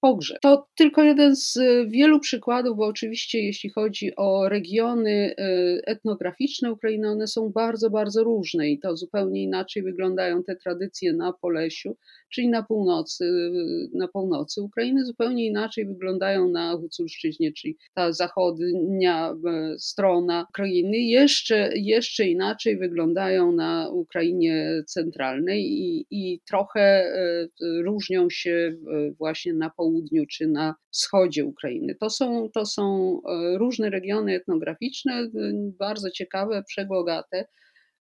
pogrzeb. 0.00 0.38
To 0.42 0.66
tylko 0.76 1.02
jeden 1.02 1.36
z 1.36 1.58
wielu 1.88 2.20
przykładów, 2.20 2.76
bo 2.76 2.86
oczywiście 2.86 3.42
jeśli 3.42 3.70
chodzi 3.70 4.16
o 4.16 4.48
regiony 4.48 5.34
e, 5.38 5.44
etnograficzne 5.86 6.72
Ukrainy, 6.72 7.10
one 7.10 7.26
są 7.26 7.50
bardzo, 7.50 7.90
bardzo 7.90 8.24
różne 8.24 8.70
i 8.70 8.78
to 8.78 8.96
zupełnie 8.96 9.42
inaczej 9.42 9.82
wyglądają 9.82 10.42
te 10.42 10.56
tradycje 10.56 11.12
na 11.12 11.32
Polesiu, 11.32 11.96
czyli 12.34 12.48
na 12.48 12.62
północy, 12.62 13.50
na 13.94 14.08
północy 14.08 14.62
Ukrainy, 14.62 15.04
zupełnie 15.04 15.46
inaczej 15.46 15.86
wyglądają 15.86 16.48
na 16.48 16.76
Huculszczyźnie, 16.76 17.52
czyli 17.52 17.76
ta 17.94 18.12
zachodnia 18.12 19.34
strona 19.78 20.46
Ukrainy, 20.50 20.98
jeszcze, 20.98 21.70
jeszcze 21.74 22.26
inaczej 22.26 22.78
wyglądają 22.78 23.52
na 23.52 23.88
Ukrainie 23.92 24.82
centralnej 24.86 25.64
i, 25.64 26.06
i 26.10 26.40
trochę 26.48 26.80
e, 26.80 27.48
różnią 27.82 28.30
się 28.30 28.74
właśnie 29.18 29.54
na 29.54 29.70
południu 29.70 30.26
czy 30.26 30.48
na 30.48 30.74
wschodzie 30.90 31.44
Ukrainy. 31.44 31.94
To 31.94 32.10
są, 32.10 32.50
to 32.54 32.66
są 32.66 33.16
e, 33.28 33.58
różne 33.58 33.90
regiony 33.90 34.34
etnograficzne, 34.34 35.28
bardzo 35.78 36.10
ciekawe, 36.10 36.62
przebogate. 36.68 37.44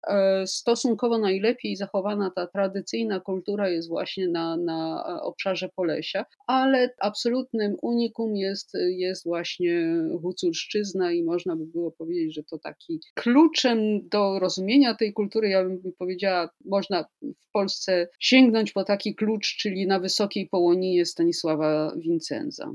E, 0.08 0.48
stosunkowo 0.48 1.18
najlepiej 1.18 1.76
zachowana 1.76 2.32
ta 2.36 2.48
tradycyjna 2.48 3.20
kultura 3.20 3.70
jest 3.70 3.90
właśnie 3.90 4.28
na, 4.28 4.58
na 4.58 5.04
obszarze 5.22 5.70
Polesia, 5.76 6.26
ale 6.48 6.94
absolutnym 7.00 7.76
unikum 7.82 8.36
jest, 8.36 8.74
jest 8.90 9.24
właśnie 9.24 10.04
Huculszczyzna 10.22 11.12
i 11.12 11.24
można 11.24 11.56
by 11.56 11.66
było 11.66 11.92
powiedzieć, 11.92 12.36
że 12.36 12.44
to 12.44 12.58
taki 12.58 13.00
kluczem 13.14 13.80
do 14.10 14.40
rozumienia 14.40 14.96
tej 14.96 15.14
kultury, 15.14 15.50
ja 15.50 15.64
bym 15.64 15.82
powiedziała, 15.98 16.50
można 16.66 17.04
w 17.22 17.52
Polsce 17.52 18.08
sięgnąć 18.20 18.72
po 18.72 18.84
taki 18.84 19.16
klucz, 19.16 19.58
czyli 19.58 19.88
na 19.88 20.00
wysokiej 20.00 20.48
połoninie 20.48 21.06
Stanisława 21.06 21.94
Wincenza. 21.98 22.72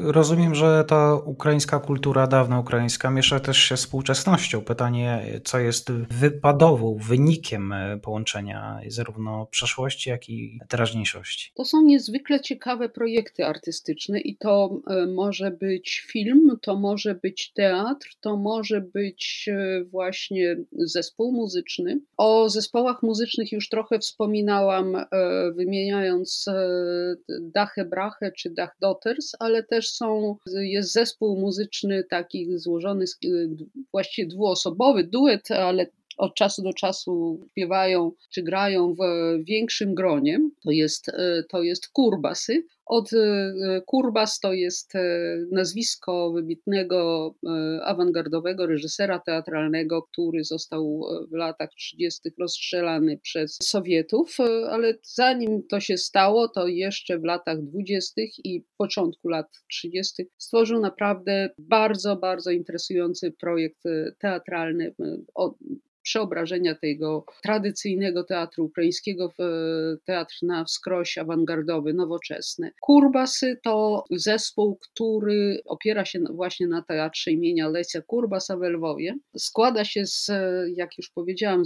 Rozumiem, 0.00 0.54
że 0.54 0.84
ta 0.88 1.14
ukraińska 1.14 1.78
kultura, 1.78 2.26
dawna 2.26 2.60
ukraińska, 2.60 3.10
miesza 3.10 3.40
też 3.40 3.58
się 3.58 3.76
z 3.76 3.80
współczesnością. 3.80 4.60
Pytanie, 4.60 5.22
co 5.44 5.58
jest 5.58 5.92
wypadową 6.76 6.98
wynikiem 7.08 7.72
e, 7.72 7.98
połączenia 8.02 8.80
zarówno 8.88 9.46
przeszłości, 9.46 10.10
jak 10.10 10.28
i 10.28 10.60
teraźniejszości. 10.68 11.50
To 11.54 11.64
są 11.64 11.82
niezwykle 11.82 12.40
ciekawe 12.40 12.88
projekty 12.88 13.46
artystyczne 13.46 14.20
i 14.20 14.36
to 14.36 14.80
e, 14.86 15.06
może 15.06 15.50
być 15.50 16.06
film, 16.12 16.58
to 16.62 16.76
może 16.76 17.14
być 17.14 17.52
teatr, 17.52 18.08
to 18.20 18.36
może 18.36 18.80
być 18.80 19.48
e, 19.52 19.84
właśnie 19.84 20.56
zespół 20.72 21.32
muzyczny. 21.32 22.00
O 22.16 22.48
zespołach 22.48 23.02
muzycznych 23.02 23.52
już 23.52 23.68
trochę 23.68 23.98
wspominałam, 23.98 24.96
wymieniając 25.56 26.46
Dachę 27.40 27.84
Brachę 27.84 28.32
czy 28.32 28.50
Dach 28.50 28.76
Daughters, 28.80 29.32
ale 29.38 29.62
też 29.62 29.90
są, 29.90 30.36
jest 30.54 30.92
zespół 30.92 31.40
muzyczny 31.40 32.04
taki 32.10 32.58
złożony, 32.58 33.04
właściwie 33.92 34.28
dwuosobowy, 34.28 35.04
duet, 35.04 35.50
ale 35.50 35.86
od 36.18 36.34
czasu 36.34 36.62
do 36.62 36.72
czasu 36.72 37.40
śpiewają 37.50 38.12
czy 38.30 38.42
grają 38.42 38.94
w 38.94 38.98
większym 39.44 39.94
gronie, 39.94 40.38
to 40.64 40.70
jest, 40.70 41.08
e, 41.08 41.42
to 41.50 41.62
jest 41.62 41.88
kurbasy. 41.88 42.64
Od 42.86 43.12
e, 43.12 43.52
Kurbas 43.86 44.40
to 44.40 44.52
jest 44.52 44.94
e, 44.94 45.00
nazwisko 45.52 46.32
wybitnego 46.32 47.34
awangardowego 47.84 48.66
reżysera 48.66 49.18
teatralnego, 49.18 50.02
który 50.02 50.44
został 50.44 51.00
w 51.32 51.36
latach 51.36 51.70
30. 51.74 52.30
rozstrzelany 52.40 53.18
przez 53.18 53.58
Sowietów, 53.62 54.36
ale 54.70 54.94
zanim 55.02 55.62
to 55.70 55.80
się 55.80 55.96
stało, 55.96 56.48
to 56.48 56.66
jeszcze 56.66 57.18
w 57.18 57.24
latach 57.24 57.62
20. 57.62 58.22
i 58.44 58.64
początku 58.78 59.28
lat 59.28 59.46
30. 59.70 60.22
stworzył 60.38 60.80
naprawdę 60.80 61.50
bardzo, 61.58 62.16
bardzo 62.16 62.50
interesujący 62.50 63.32
projekt 63.32 63.82
teatralny 64.18 64.94
przeobrażenia 66.02 66.74
tego 66.74 67.24
tradycyjnego 67.42 68.24
teatru 68.24 68.64
ukraińskiego 68.64 69.32
w 69.38 69.40
e, 69.40 69.96
teatr 70.04 70.36
na 70.42 70.64
wskroś 70.64 71.18
awangardowy, 71.18 71.94
nowoczesny. 71.94 72.72
Kurbasy 72.80 73.58
to 73.64 74.04
zespół, 74.10 74.76
który 74.76 75.62
opiera 75.64 76.04
się 76.04 76.18
właśnie 76.30 76.66
na 76.66 76.82
teatrze 76.82 77.30
imienia 77.30 77.68
Lesia 77.68 78.02
Kurbasa 78.02 78.56
w 78.56 78.62
Lwowie. 78.62 79.14
Składa 79.38 79.84
się 79.84 80.06
z, 80.06 80.30
jak 80.76 80.98
już 80.98 81.10
powiedziałam, 81.10 81.62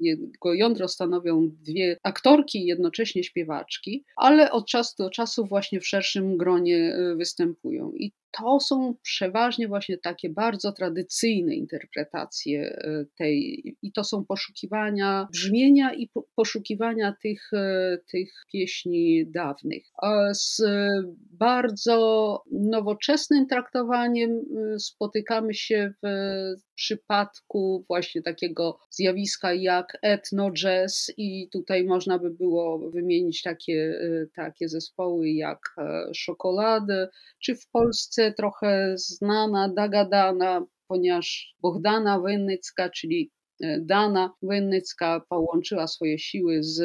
jego 0.00 0.54
jądro 0.54 0.88
stanowią 0.88 1.50
dwie 1.62 1.96
aktorki 2.02 2.58
i 2.58 2.66
jednocześnie 2.66 3.24
śpiewaczki, 3.24 4.04
ale 4.16 4.52
od 4.52 4.68
czasu 4.68 4.94
do 4.98 5.10
czasu 5.10 5.46
właśnie 5.46 5.80
w 5.80 5.86
szerszym 5.86 6.36
gronie 6.36 6.94
e, 6.94 7.16
występują. 7.16 7.92
I 7.92 8.12
to 8.38 8.60
są 8.60 8.94
przeważnie 9.02 9.68
właśnie 9.68 9.98
takie 9.98 10.30
bardzo 10.30 10.72
tradycyjne 10.72 11.54
interpretacje 11.54 12.60
e, 12.62 13.04
tej, 13.18 13.62
i 13.82 13.92
to 13.92 14.04
są 14.04 14.24
poszukiwania 14.24 15.28
brzmienia 15.32 15.94
i 15.94 16.10
poszukiwania 16.36 17.14
tych, 17.22 17.52
e, 17.52 17.98
tych 18.10 18.32
pieśni 18.52 19.26
dawnych. 19.30 19.84
Z 20.32 20.62
bardzo 21.32 22.42
nowoczesnym 22.52 23.46
traktowaniem 23.46 24.30
spotykamy 24.78 25.54
się 25.54 25.92
w 26.02 26.74
przypadku 26.74 27.84
właśnie 27.88 28.22
takiego 28.22 28.78
zjawiska 28.90 29.54
jak 29.54 29.98
etno 30.02 30.50
jazz 30.52 31.12
i 31.16 31.48
tutaj 31.52 31.84
można 31.84 32.18
by 32.18 32.30
było 32.30 32.90
wymienić 32.90 33.42
takie, 33.42 34.00
takie 34.36 34.68
zespoły 34.68 35.30
jak 35.30 35.60
Szokolady, 36.14 37.08
czy 37.40 37.54
w 37.54 37.68
Polsce 37.70 38.19
trochę 38.36 38.94
znana 38.96 39.68
Dagadana, 39.68 40.66
ponieważ 40.88 41.54
Bohdana 41.60 42.20
Wennycka, 42.20 42.90
czyli 42.90 43.30
e, 43.62 43.80
Dana 43.80 44.34
Wennycka 44.42 45.20
połączyła 45.28 45.86
swoje 45.86 46.18
siły 46.18 46.62
z 46.62 46.80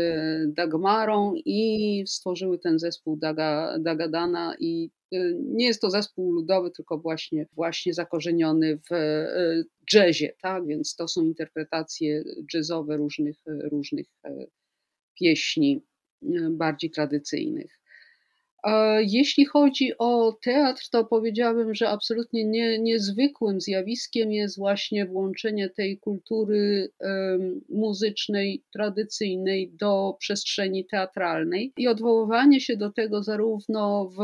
Dagmarą 0.54 1.34
i 1.46 2.04
stworzyły 2.08 2.60
ten 2.60 2.80
zespół 2.80 3.18
Daga, 3.18 3.78
Dagadana 3.80 4.56
i 4.60 4.92
e, 5.14 5.18
nie 5.36 5.66
jest 5.66 5.82
to 5.82 5.90
zespół 5.90 6.32
ludowy, 6.32 6.72
tylko 6.72 6.98
właśnie, 6.98 7.46
właśnie 7.54 7.94
zakorzeniony 7.94 8.80
w 8.90 8.94
e, 8.94 9.64
jazzie, 9.94 10.34
tak? 10.42 10.68
Więc 10.68 10.96
to 10.96 11.08
są 11.08 11.24
interpretacje 11.24 12.24
jazzowe 12.54 12.98
różnych, 12.98 13.38
różnych 13.72 14.08
pieśni 15.20 15.82
bardziej 16.50 16.92
tradycyjnych. 16.92 17.80
Jeśli 19.00 19.46
chodzi 19.46 19.92
o 19.98 20.38
teatr, 20.44 20.90
to 20.92 21.06
powiedziałabym, 21.06 21.76
że 21.76 21.90
absolutnie 21.90 22.46
nie, 22.46 22.80
niezwykłym 22.80 23.62
zjawiskiem 23.62 24.32
jest 24.32 24.58
właśnie 24.58 25.06
włączenie 25.06 25.70
tej 25.70 25.98
kultury 25.98 26.90
muzycznej, 27.70 28.64
tradycyjnej 28.74 29.72
do 29.74 30.16
przestrzeni 30.20 30.86
teatralnej. 30.86 31.74
I 31.78 31.88
odwoływanie 31.88 32.62
się 32.62 32.78
do 32.78 32.90
tego 32.90 33.24
zarówno 33.24 34.06
w 34.06 34.20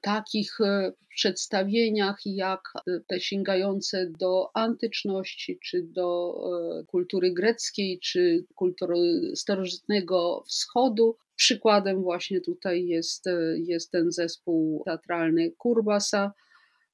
takich 0.00 0.60
e, 0.60 0.92
przedstawieniach, 1.08 2.20
jak 2.26 2.60
te 3.06 3.20
sięgające 3.20 4.10
do 4.18 4.50
antyczności, 4.54 5.58
czy 5.64 5.82
do 5.82 6.34
e, 6.80 6.84
kultury 6.84 7.32
greckiej, 7.32 8.00
czy 8.00 8.44
kultury 8.54 8.96
starożytnego 9.34 10.44
wschodu, 10.46 11.16
Przykładem 11.42 12.02
właśnie 12.02 12.40
tutaj 12.40 12.86
jest, 12.86 13.26
e, 13.26 13.58
jest 13.58 13.90
ten 13.90 14.12
zespół 14.12 14.82
teatralny 14.84 15.52
Kurbasa 15.58 16.32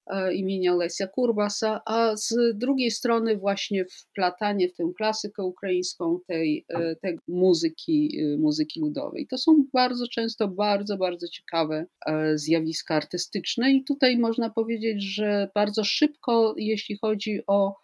e, 0.06 0.34
imienia 0.34 0.74
Lesia 0.74 1.06
Kurbasa, 1.06 1.80
a 1.86 2.16
z 2.16 2.34
drugiej 2.54 2.90
strony 2.90 3.36
właśnie 3.36 3.84
wplatanie 3.84 4.68
w 4.68 4.74
tę 4.74 4.84
klasykę 4.96 5.42
ukraińską 5.42 6.20
tej, 6.26 6.64
e, 6.68 6.96
tej 6.96 7.18
muzyki, 7.28 8.18
muzyki 8.38 8.80
ludowej. 8.80 9.26
To 9.26 9.38
są 9.38 9.64
bardzo 9.72 10.06
często 10.06 10.48
bardzo, 10.48 10.96
bardzo 10.96 11.28
ciekawe 11.28 11.86
zjawiska 12.34 12.94
artystyczne 12.94 13.72
i 13.72 13.84
tutaj 13.84 14.18
można 14.18 14.50
powiedzieć, 14.50 15.02
że 15.14 15.48
bardzo 15.54 15.84
szybko, 15.84 16.54
jeśli 16.56 16.98
chodzi 16.98 17.40
o 17.46 17.74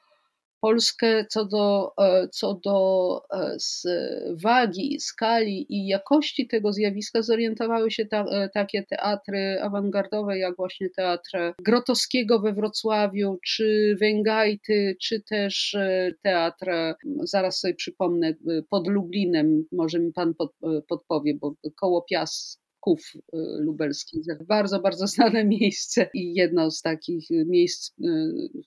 Polskę 0.65 1.25
co 1.31 1.45
do, 1.45 1.93
e, 2.01 2.29
co 2.29 2.55
do 2.65 3.21
e, 3.33 3.57
wagi, 4.43 5.01
skali 5.01 5.67
i 5.69 5.87
jakości 5.87 6.47
tego 6.49 6.73
zjawiska 6.73 7.23
zorientowały 7.23 7.91
się 7.91 8.07
ta, 8.07 8.25
e, 8.25 8.49
takie 8.49 8.83
teatry 8.83 9.61
awangardowe, 9.63 10.39
jak 10.39 10.57
właśnie 10.57 10.91
teatr 10.91 11.55
Grotowskiego 11.59 12.41
we 12.41 12.53
Wrocławiu, 12.53 13.39
czy 13.45 13.97
Węgajty, 14.01 14.97
czy 15.03 15.23
też 15.23 15.77
teatr, 16.23 16.67
zaraz 17.23 17.61
sobie 17.61 17.75
przypomnę, 17.75 18.35
pod 18.71 18.89
Lublinem, 18.89 19.65
może 19.73 20.01
mi 20.01 20.13
pan 20.13 20.35
pod, 20.35 20.53
podpowie, 20.89 21.35
bo 21.41 21.55
koło 21.81 22.03
Piast 22.11 22.64
Ków 22.85 23.13
y, 23.17 23.21
lubelskich. 23.59 24.23
Bardzo, 24.49 24.81
bardzo 24.81 25.07
znane 25.17 25.45
miejsce 25.45 26.11
i 26.15 26.35
jedno 26.35 26.71
z 26.71 26.83
takich 26.83 27.31
miejsc, 27.31 27.91
y, 27.91 28.05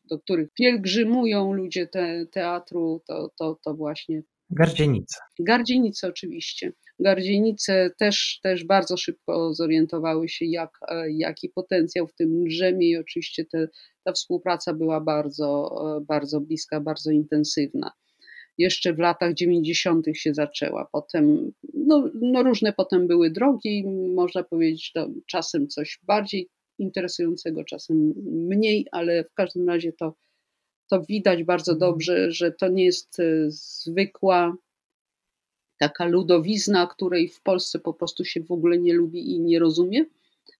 do 0.09 0.19
których 0.19 0.53
pielgrzymują 0.53 1.53
ludzie 1.53 1.87
te, 1.87 2.25
teatru, 2.31 3.01
to, 3.07 3.31
to, 3.39 3.59
to 3.63 3.73
właśnie 3.73 4.23
Gardzienice. 4.49 5.19
Gardzienice 5.39 6.07
oczywiście. 6.07 6.73
Gardzienice 6.99 7.91
też, 7.99 8.39
też 8.43 8.65
bardzo 8.65 8.97
szybko 8.97 9.53
zorientowały 9.53 10.29
się, 10.29 10.45
jak, 10.45 10.79
jaki 11.09 11.49
potencjał 11.49 12.07
w 12.07 12.13
tym 12.13 12.43
drzemie 12.43 12.89
i 12.89 12.97
oczywiście 12.97 13.45
te, 13.45 13.67
ta 14.03 14.11
współpraca 14.11 14.73
była 14.73 15.01
bardzo, 15.01 15.75
bardzo 16.07 16.41
bliska, 16.41 16.81
bardzo 16.81 17.11
intensywna 17.11 17.91
jeszcze 18.57 18.93
w 18.93 18.99
latach 18.99 19.33
90. 19.33 20.05
się 20.13 20.33
zaczęła. 20.33 20.87
Potem, 20.91 21.51
no, 21.73 22.09
no 22.21 22.43
różne 22.43 22.73
potem 22.73 23.07
były 23.07 23.31
drogi, 23.31 23.83
można 24.15 24.43
powiedzieć, 24.43 24.91
to 24.91 25.09
czasem 25.25 25.67
coś 25.67 25.99
bardziej 26.03 26.49
interesującego, 26.79 27.63
czasem 27.63 28.13
mniej, 28.25 28.85
ale 28.91 29.23
w 29.23 29.33
każdym 29.33 29.67
razie 29.67 29.93
to, 29.93 30.13
to 30.89 31.01
widać 31.01 31.43
bardzo 31.43 31.71
mhm. 31.71 31.91
dobrze, 31.91 32.31
że 32.31 32.51
to 32.51 32.67
nie 32.67 32.85
jest 32.85 33.19
e, 33.19 33.23
zwykła 33.47 34.57
taka 35.77 36.05
ludowizna, 36.05 36.87
której 36.87 37.29
w 37.29 37.41
Polsce 37.41 37.79
po 37.79 37.93
prostu 37.93 38.25
się 38.25 38.43
w 38.43 38.51
ogóle 38.51 38.79
nie 38.79 38.93
lubi 38.93 39.31
i 39.31 39.39
nie 39.39 39.59
rozumie, 39.59 40.05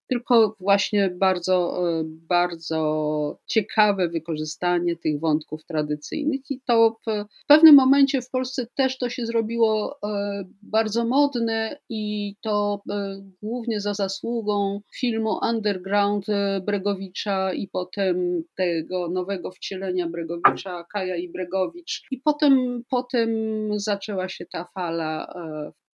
tylko 0.08 0.56
właśnie 0.60 1.10
bardzo, 1.10 1.88
e, 1.88 2.02
bardzo 2.04 3.38
ciekawe 3.46 4.08
wykorzystanie 4.08 4.96
tych 4.96 5.20
wątków 5.20 5.64
tradycyjnych. 5.64 6.40
I 6.50 6.60
to 6.66 6.96
w 7.06 7.26
pewnym 7.46 7.74
momencie 7.74 8.22
w 8.22 8.30
Polsce 8.30 8.66
też 8.74 8.98
to 8.98 9.08
się 9.08 9.26
zrobiło 9.26 9.98
e, 10.04 10.44
bardzo 10.62 11.04
modne 11.04 11.78
i 11.88 12.34
to 12.40 12.82
e, 12.90 13.22
głównie 13.42 13.80
za 13.80 13.94
zasługą 13.94 14.80
filmu 15.00 15.38
Underground 15.42 16.26
Bregowicza 16.66 17.52
i 17.52 17.68
potem 17.68 18.42
tego 18.56 19.08
nowego 19.08 19.50
wcielenia 19.50 20.08
Bregowicza, 20.08 20.84
Kaja 20.92 21.16
i 21.16 21.28
Bregowicz. 21.28 22.02
I 22.10 22.18
potem, 22.18 22.82
potem 22.90 23.30
zaczęła 23.76 24.28
się 24.28 24.46
ta 24.46 24.64
fala 24.74 25.34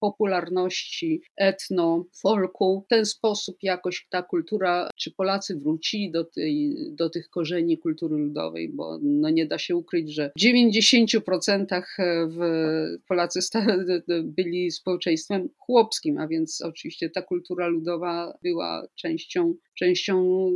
popularności 0.01 1.23
etno, 1.37 2.05
folku. 2.23 2.83
W 2.87 2.89
ten 2.89 3.07
sposób 3.07 3.57
jakoś 3.63 4.07
ta 4.11 4.23
kultura, 4.23 4.89
czy 4.97 5.11
Polacy 5.11 5.57
wrócili 5.57 6.11
do, 6.11 6.25
tej, 6.25 6.75
do 6.91 7.11
tych 7.11 7.29
korzeni 7.31 7.79
kultury 7.79 8.17
ludowej, 8.17 8.69
bo 8.69 8.99
no 9.03 9.31
nie 9.31 9.47
da 9.47 9.59
się 9.59 9.77
ukryć, 9.77 10.15
że 10.15 10.31
w 10.39 10.41
90% 10.41 11.83
w 12.29 12.39
Polacy 13.09 13.41
byli 14.25 14.71
społeczeństwem 14.71 15.49
chłopskim, 15.59 16.19
a 16.19 16.29
więc 16.29 16.63
oczywiście 16.63 17.11
ta 17.11 17.23
kultura 17.23 17.67
ludowa 17.69 18.39
była 18.43 18.87
częścią 18.95 19.55
częścią 19.75 20.47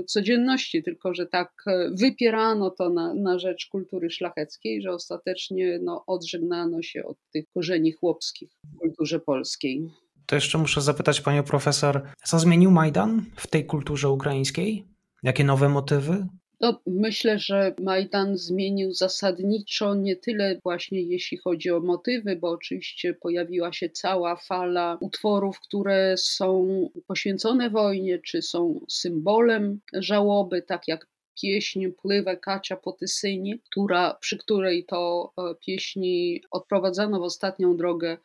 y, 0.00 0.04
codzienności, 0.04 0.82
tylko 0.82 1.14
że 1.14 1.26
tak 1.26 1.52
e, 1.66 1.90
wypierano 1.92 2.70
to 2.70 2.90
na, 2.90 3.14
na 3.14 3.38
rzecz 3.38 3.68
kultury 3.70 4.10
szlacheckiej, 4.10 4.82
że 4.82 4.90
ostatecznie 4.90 5.78
no, 5.82 6.04
odżegnano 6.06 6.82
się 6.82 7.04
od 7.04 7.16
tych 7.32 7.44
korzeni 7.54 7.92
chłopskich 7.92 8.50
w 8.74 8.78
kulturze 8.78 9.20
polskiej. 9.20 9.90
To 10.26 10.34
jeszcze 10.34 10.58
muszę 10.58 10.80
zapytać 10.80 11.20
panią 11.20 11.42
profesor, 11.42 12.02
co 12.24 12.38
zmienił 12.38 12.70
Majdan 12.70 13.24
w 13.36 13.46
tej 13.46 13.66
kulturze 13.66 14.08
ukraińskiej? 14.08 14.84
Jakie 15.22 15.44
nowe 15.44 15.68
motywy? 15.68 16.26
No, 16.64 16.80
myślę, 16.86 17.38
że 17.38 17.74
Majdan 17.80 18.36
zmienił 18.36 18.92
zasadniczo 18.92 19.94
nie 19.94 20.16
tyle 20.16 20.60
właśnie 20.62 21.02
jeśli 21.02 21.38
chodzi 21.38 21.70
o 21.70 21.80
motywy, 21.80 22.36
bo 22.36 22.50
oczywiście 22.50 23.14
pojawiła 23.14 23.72
się 23.72 23.90
cała 23.90 24.36
fala 24.36 24.98
utworów, 25.00 25.60
które 25.60 26.14
są 26.16 26.68
poświęcone 27.06 27.70
wojnie, 27.70 28.18
czy 28.18 28.42
są 28.42 28.80
symbolem 28.88 29.80
żałoby, 29.92 30.62
tak 30.62 30.88
jak 30.88 31.06
pieśń 31.42 31.86
Pływę 32.02 32.36
Kacia 32.36 32.76
po 32.76 32.92
Tysyni, 32.92 33.60
która, 33.70 34.14
przy 34.20 34.38
której 34.38 34.84
to 34.84 35.32
e, 35.38 35.54
pieśni 35.66 36.42
odprowadzano 36.50 37.20
w 37.20 37.22
ostatnią 37.22 37.76
drogę 37.76 38.16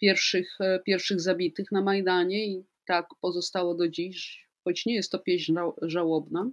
pierwszych, 0.00 0.60
e, 0.60 0.80
pierwszych 0.86 1.20
zabitych 1.20 1.72
na 1.72 1.82
Majdanie 1.82 2.46
i 2.46 2.64
tak 2.86 3.06
pozostało 3.20 3.74
do 3.74 3.88
dziś, 3.88 4.48
choć 4.64 4.86
nie 4.86 4.94
jest 4.94 5.12
to 5.12 5.18
pieśń 5.18 5.54
żałobna 5.82 6.50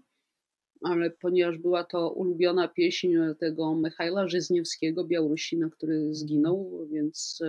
ale 0.82 1.12
ponieważ 1.12 1.58
była 1.58 1.84
to 1.84 2.12
ulubiona 2.12 2.68
pieśń 2.68 3.08
tego 3.40 3.76
Michaela 3.76 4.28
Żyzniewskiego, 4.28 5.06
Białorusina, 5.06 5.70
który 5.70 6.14
zginął, 6.14 6.88
więc, 6.92 7.40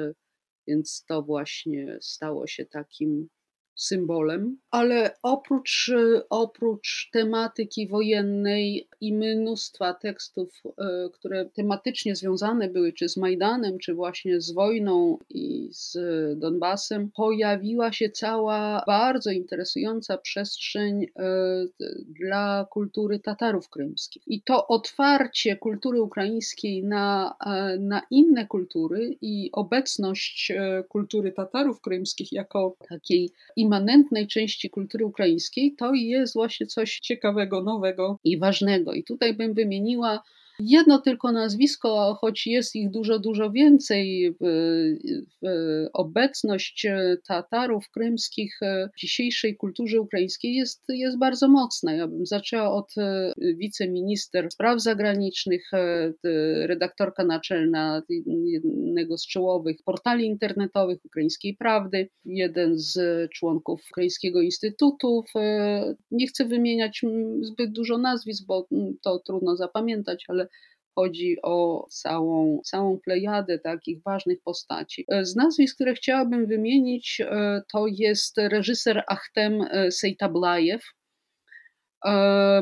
więc 0.67 1.05
to 1.09 1.23
właśnie 1.23 1.99
stało 2.01 2.47
się 2.47 2.67
takim 2.67 3.29
symbolem, 3.77 4.59
ale 4.71 5.11
oprócz, 5.23 5.91
oprócz 6.31 7.11
tematyki 7.13 7.89
wojennej 7.89 8.89
i 9.01 9.13
mnóstwa 9.13 9.95
tekstów, 9.95 10.63
e, 10.79 11.09
które 11.13 11.45
tematycznie 11.45 12.17
związane 12.17 12.69
były 12.69 12.93
czy 12.93 13.09
z 13.09 13.17
Majdanem, 13.17 13.79
czy 13.79 13.95
właśnie 13.95 14.41
z 14.41 14.53
wojną 14.53 15.19
i 15.31 15.69
z 15.71 15.99
Donbasem, 16.39 17.11
pojawiła 17.11 17.93
się 17.93 18.11
cała 18.11 18.85
bardzo 18.87 19.31
interesująca 19.31 20.19
przestrzeń 20.19 21.05
e, 21.05 21.09
dla 22.07 22.67
kultury 22.71 23.19
Tatarów 23.19 23.69
krymskich. 23.69 24.23
I 24.27 24.43
to 24.43 24.67
otwarcie 24.67 25.57
kultury 25.57 26.03
ukraińskiej 26.03 26.85
na, 26.85 27.37
e, 27.47 27.79
na 27.79 28.03
inne 28.11 28.47
kultury 28.47 29.17
i 29.21 29.51
obecność 29.53 30.53
kultury 30.89 31.33
Tatarów 31.33 31.81
krymskich 31.81 32.33
jako 32.33 32.77
takiej 32.89 33.31
immanentnej 33.67 34.27
części 34.27 34.71
kultury 34.71 35.05
ukraińskiej, 35.05 35.75
to 35.79 35.95
jest 35.95 36.35
właśnie 36.35 36.67
coś 36.67 36.99
ciekawego, 37.01 37.63
nowego 37.63 38.19
i 38.25 38.39
ważnego. 38.39 38.93
I 38.93 39.05
tutaj 39.05 39.35
bym 39.35 39.55
wymieniła 39.55 40.23
Jedno 40.61 40.99
tylko 40.99 41.33
nazwisko, 41.33 42.19
choć 42.21 42.47
jest 42.47 42.77
ich 42.77 42.91
dużo, 42.91 43.19
dużo 43.19 43.51
więcej, 43.51 44.37
obecność 45.93 46.87
Tatarów 47.29 47.91
krymskich 47.91 48.59
w 48.97 49.01
dzisiejszej 49.01 49.57
kulturze 49.57 50.01
ukraińskiej 50.01 50.55
jest, 50.55 50.85
jest 50.89 51.19
bardzo 51.19 51.49
mocna. 51.49 51.95
Ja 51.95 52.09
bym 52.09 52.27
zaczęła 52.27 52.73
od 52.73 52.99
e, 52.99 53.33
wiceminister 53.57 54.51
spraw 54.51 54.83
zagranicznych, 54.83 55.75
e, 55.75 56.13
redaktorka 56.67 57.25
naczelna 57.25 58.03
jednego 58.27 59.19
z 59.19 59.27
czołowych 59.27 59.77
portali 59.85 60.27
internetowych 60.27 61.05
Ukraińskiej 61.05 61.57
Prawdy, 61.57 62.09
jeden 62.25 62.79
z 62.79 62.99
członków 63.33 63.81
Ukraińskiego 63.91 64.41
Instytutu. 64.41 65.25
Nie 66.11 66.27
chcę 66.27 66.45
wymieniać 66.45 67.03
zbyt 67.41 67.73
dużo 67.73 67.99
nazwisk, 67.99 68.47
bo 68.47 68.69
to 69.03 69.19
trudno 69.19 69.57
zapamiętać, 69.57 70.25
ale 70.29 70.46
chodzi 70.99 71.37
o 71.43 71.87
całą, 71.91 72.61
całą 72.65 72.99
plejadę 73.05 73.59
takich 73.59 74.03
ważnych 74.03 74.39
postaci. 74.45 75.05
E, 75.09 75.25
z 75.25 75.37
nazwisk, 75.37 75.75
które 75.75 75.95
chciałabym 75.95 76.47
wymienić, 76.47 77.21
e, 77.21 77.63
to 77.73 77.87
jest 77.87 78.39
reżyser 78.39 79.05
Achtem 79.09 79.63
e, 79.63 79.91
Sejtablajew, 79.91 80.83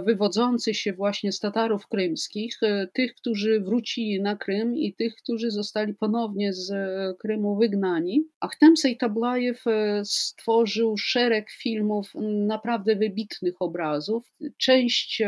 wywodzący 0.07 0.74
się 0.74 0.92
właśnie 0.92 1.33
z 1.33 1.38
Tatarów 1.38 1.88
krymskich, 1.88 2.59
e, 2.62 2.88
tych, 2.92 3.14
którzy 3.14 3.61
wrócili 3.61 4.22
na 4.22 4.37
Krym 4.37 4.76
i 4.76 4.94
tych, 4.94 5.14
którzy 5.16 5.50
zostali 5.50 5.94
ponownie 5.94 6.52
z 6.52 6.72
Krymu 7.18 7.57
wygnani. 7.57 8.28
Achtem 8.40 8.76
Sejtablajew 8.76 9.66
e, 9.66 10.02
stworzył 10.04 10.96
szereg 10.96 11.50
filmów, 11.50 12.11
naprawdę 12.46 12.96
wybitnych 12.96 13.54
obrazów. 13.61 14.33
Część, 14.57 15.22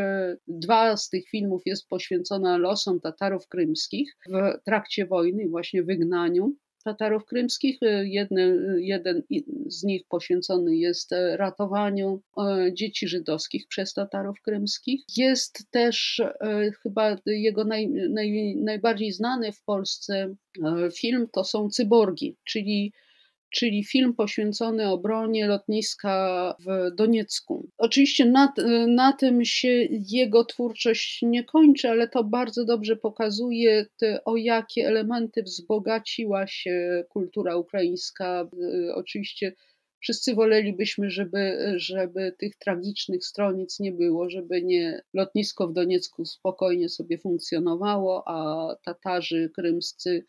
dwa 0.47 0.97
z 0.97 1.09
tych 1.09 1.29
filmów 1.29 1.61
jest 1.65 1.87
poświęcona 1.87 2.57
losom 2.57 2.99
Tatarów 2.99 3.47
krymskich 3.47 4.17
w 4.29 4.63
trakcie 4.65 5.05
wojny, 5.05 5.49
właśnie 5.49 5.83
wygnaniu. 5.83 6.55
Tatarów 6.87 7.25
krymskich. 7.25 7.77
E, 7.81 8.07
jeden, 8.07 8.75
jeden 8.79 9.23
z 9.67 9.83
nich 9.83 10.01
poświęcony 10.09 10.75
jest 10.75 11.13
e, 11.13 11.37
ratowaniu 11.37 12.21
e, 12.37 12.73
dzieci 12.73 13.07
żydowskich 13.07 13.67
przez 13.67 13.93
Tatarów 13.93 14.41
krymskich. 14.41 15.01
Jest 15.17 15.71
też 15.71 16.21
chyba 16.83 17.15
jego 17.25 17.63
naj, 17.63 17.87
naj, 17.89 18.55
najbardziej 18.55 19.11
znany 19.11 19.51
w 19.51 19.63
Polsce 19.63 20.35
film 20.97 21.27
to 21.31 21.43
są 21.43 21.69
Cyborgi, 21.69 22.35
czyli 22.43 22.93
czyli 23.49 23.83
film 23.83 24.13
poświęcony 24.13 24.89
obronie 24.89 25.47
lotniska 25.47 26.55
w 26.65 26.95
Doniecku. 26.95 27.69
Oczywiście 27.77 28.25
na, 28.25 28.53
na 28.87 29.13
tym 29.13 29.45
się 29.45 29.87
jego 30.11 30.45
twórczość 30.45 31.21
nie 31.21 31.43
kończy, 31.43 31.89
ale 31.89 32.07
to 32.07 32.23
bardzo 32.23 32.65
dobrze 32.65 32.95
pokazuje, 32.95 33.85
te, 33.97 34.23
o 34.23 34.35
jakie 34.35 34.87
elementy 34.87 35.43
wzbogaciła 35.43 36.47
się 36.47 37.03
kultura 37.09 37.57
ukraińska. 37.57 38.49
Oczywiście 38.95 39.53
wszyscy 39.99 40.35
wolelibyśmy, 40.35 41.09
żeby, 41.09 41.73
żeby 41.75 42.35
tych 42.39 42.55
tragicznych 42.55 43.25
stronic 43.25 43.79
nie 43.79 43.91
było, 43.91 44.29
żeby 44.29 44.63
nie 44.63 45.01
lotnisko 45.13 45.67
w 45.67 45.73
Doniecku 45.73 46.25
spokojnie 46.25 46.89
sobie 46.89 47.17
funkcjonowało, 47.17 48.23
a 48.27 48.67
Tatarzy 48.83 49.51
krymscy 49.55 50.25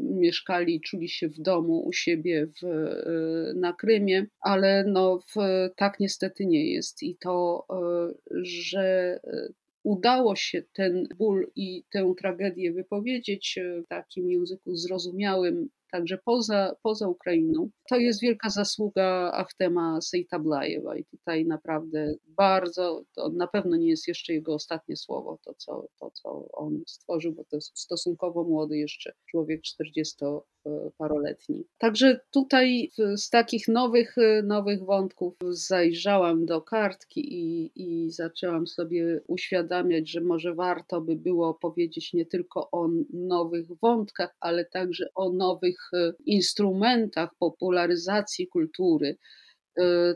mieszkali, 0.00 0.80
czuli 0.80 1.08
się 1.08 1.28
w 1.28 1.40
domu 1.40 1.82
u 1.86 1.92
siebie 1.92 2.46
w, 2.46 2.64
e, 2.64 3.54
na 3.54 3.72
Krymie, 3.72 4.26
ale 4.40 4.84
no 4.84 5.18
w, 5.18 5.34
tak 5.76 6.00
niestety 6.00 6.46
nie 6.46 6.72
jest. 6.72 7.02
I 7.02 7.16
to, 7.16 7.66
e, 7.70 8.34
że 8.42 9.20
e, 9.24 9.48
udało 9.82 10.36
się 10.36 10.62
ten 10.72 11.08
ból 11.18 11.50
i 11.56 11.84
tę 11.90 12.14
tragedię 12.18 12.72
wypowiedzieć 12.72 13.58
w 13.84 13.88
takim 13.88 14.30
języku 14.30 14.76
zrozumiałym 14.76 15.68
także 15.90 16.18
poza, 16.24 16.76
poza 16.82 17.08
Ukrainą. 17.08 17.70
To 17.88 17.96
jest 17.96 18.20
wielka 18.20 18.50
zasługa 18.50 19.32
Achtema 19.34 20.00
Sejtablajewa 20.00 20.96
i 20.96 21.04
tutaj 21.04 21.46
naprawdę 21.46 22.14
bardzo, 22.26 23.02
to 23.14 23.28
na 23.28 23.46
pewno 23.46 23.76
nie 23.76 23.88
jest 23.88 24.08
jeszcze 24.08 24.32
jego 24.32 24.54
ostatnie 24.54 24.96
słowo, 24.96 25.38
to 25.44 25.54
co, 25.54 25.88
to, 26.00 26.10
co 26.10 26.48
on 26.52 26.82
stworzył, 26.86 27.32
bo 27.32 27.44
to 27.44 27.56
jest 27.56 27.78
stosunkowo 27.78 28.44
młody 28.44 28.78
jeszcze 28.78 29.12
człowiek 29.30 29.62
40 29.62 30.16
paroletni. 30.98 31.64
Także 31.78 32.20
tutaj 32.30 32.90
z 33.16 33.30
takich 33.30 33.68
nowych, 33.68 34.16
nowych 34.44 34.84
wątków 34.84 35.34
zajrzałam 35.50 36.46
do 36.46 36.62
kartki 36.62 37.34
i, 37.34 37.70
i 37.74 38.10
zaczęłam 38.10 38.66
sobie 38.66 39.20
uświadamiać, 39.26 40.10
że 40.10 40.20
może 40.20 40.54
warto 40.54 41.00
by 41.00 41.16
było 41.16 41.54
powiedzieć 41.54 42.12
nie 42.12 42.26
tylko 42.26 42.68
o 42.72 42.88
nowych 43.12 43.66
wątkach, 43.82 44.36
ale 44.40 44.64
także 44.64 45.08
o 45.14 45.32
nowych 45.32 45.90
instrumentach 46.26 47.30
popularyzacji 47.38 48.46
kultury 48.46 49.08
Y, 49.08 49.18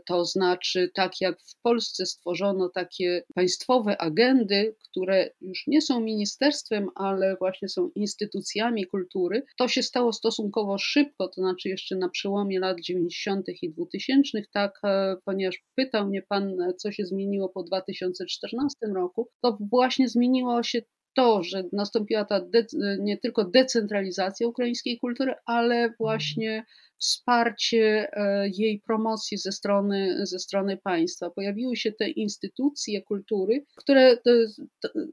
to 0.06 0.24
znaczy, 0.24 0.90
tak 0.94 1.20
jak 1.20 1.40
w 1.40 1.60
Polsce 1.62 2.06
stworzono 2.06 2.68
takie 2.68 3.22
państwowe 3.34 4.00
agendy, 4.00 4.76
które 4.90 5.30
już 5.40 5.66
nie 5.66 5.82
są 5.82 6.00
ministerstwem, 6.00 6.88
ale 6.94 7.36
właśnie 7.36 7.68
są 7.68 7.90
instytucjami 7.94 8.86
kultury, 8.86 9.42
to 9.58 9.68
się 9.68 9.82
stało 9.82 10.12
stosunkowo 10.12 10.78
szybko, 10.78 11.28
to 11.28 11.40
znaczy 11.40 11.68
jeszcze 11.68 11.96
na 11.96 12.08
przełomie 12.08 12.60
lat 12.60 12.80
90. 12.80 13.46
i 13.62 13.70
2000, 13.70 14.42
tak, 14.52 14.80
e, 14.84 15.16
ponieważ 15.24 15.64
pytał 15.76 16.06
mnie 16.08 16.22
Pan, 16.22 16.56
co 16.78 16.92
się 16.92 17.04
zmieniło 17.04 17.48
po 17.48 17.62
2014 17.62 18.76
roku, 18.94 19.28
to 19.42 19.58
właśnie 19.70 20.08
zmieniło 20.08 20.62
się 20.62 20.82
to, 21.14 21.42
że 21.42 21.64
nastąpiła 21.72 22.24
ta 22.24 22.40
nie 22.98 23.18
tylko 23.18 23.44
decentralizacja 23.44 24.48
ukraińskiej 24.48 24.98
kultury, 24.98 25.34
ale 25.46 25.94
właśnie 25.98 26.64
wsparcie 27.02 28.08
e, 28.12 28.48
jej 28.48 28.80
promocji 28.80 29.38
ze 29.38 29.52
strony, 29.52 30.26
ze 30.26 30.38
strony 30.38 30.76
państwa. 30.76 31.30
Pojawiły 31.30 31.76
się 31.76 31.92
te 31.92 32.08
instytucje 32.10 33.02
kultury, 33.02 33.64
które 33.76 34.12
e, 34.12 34.18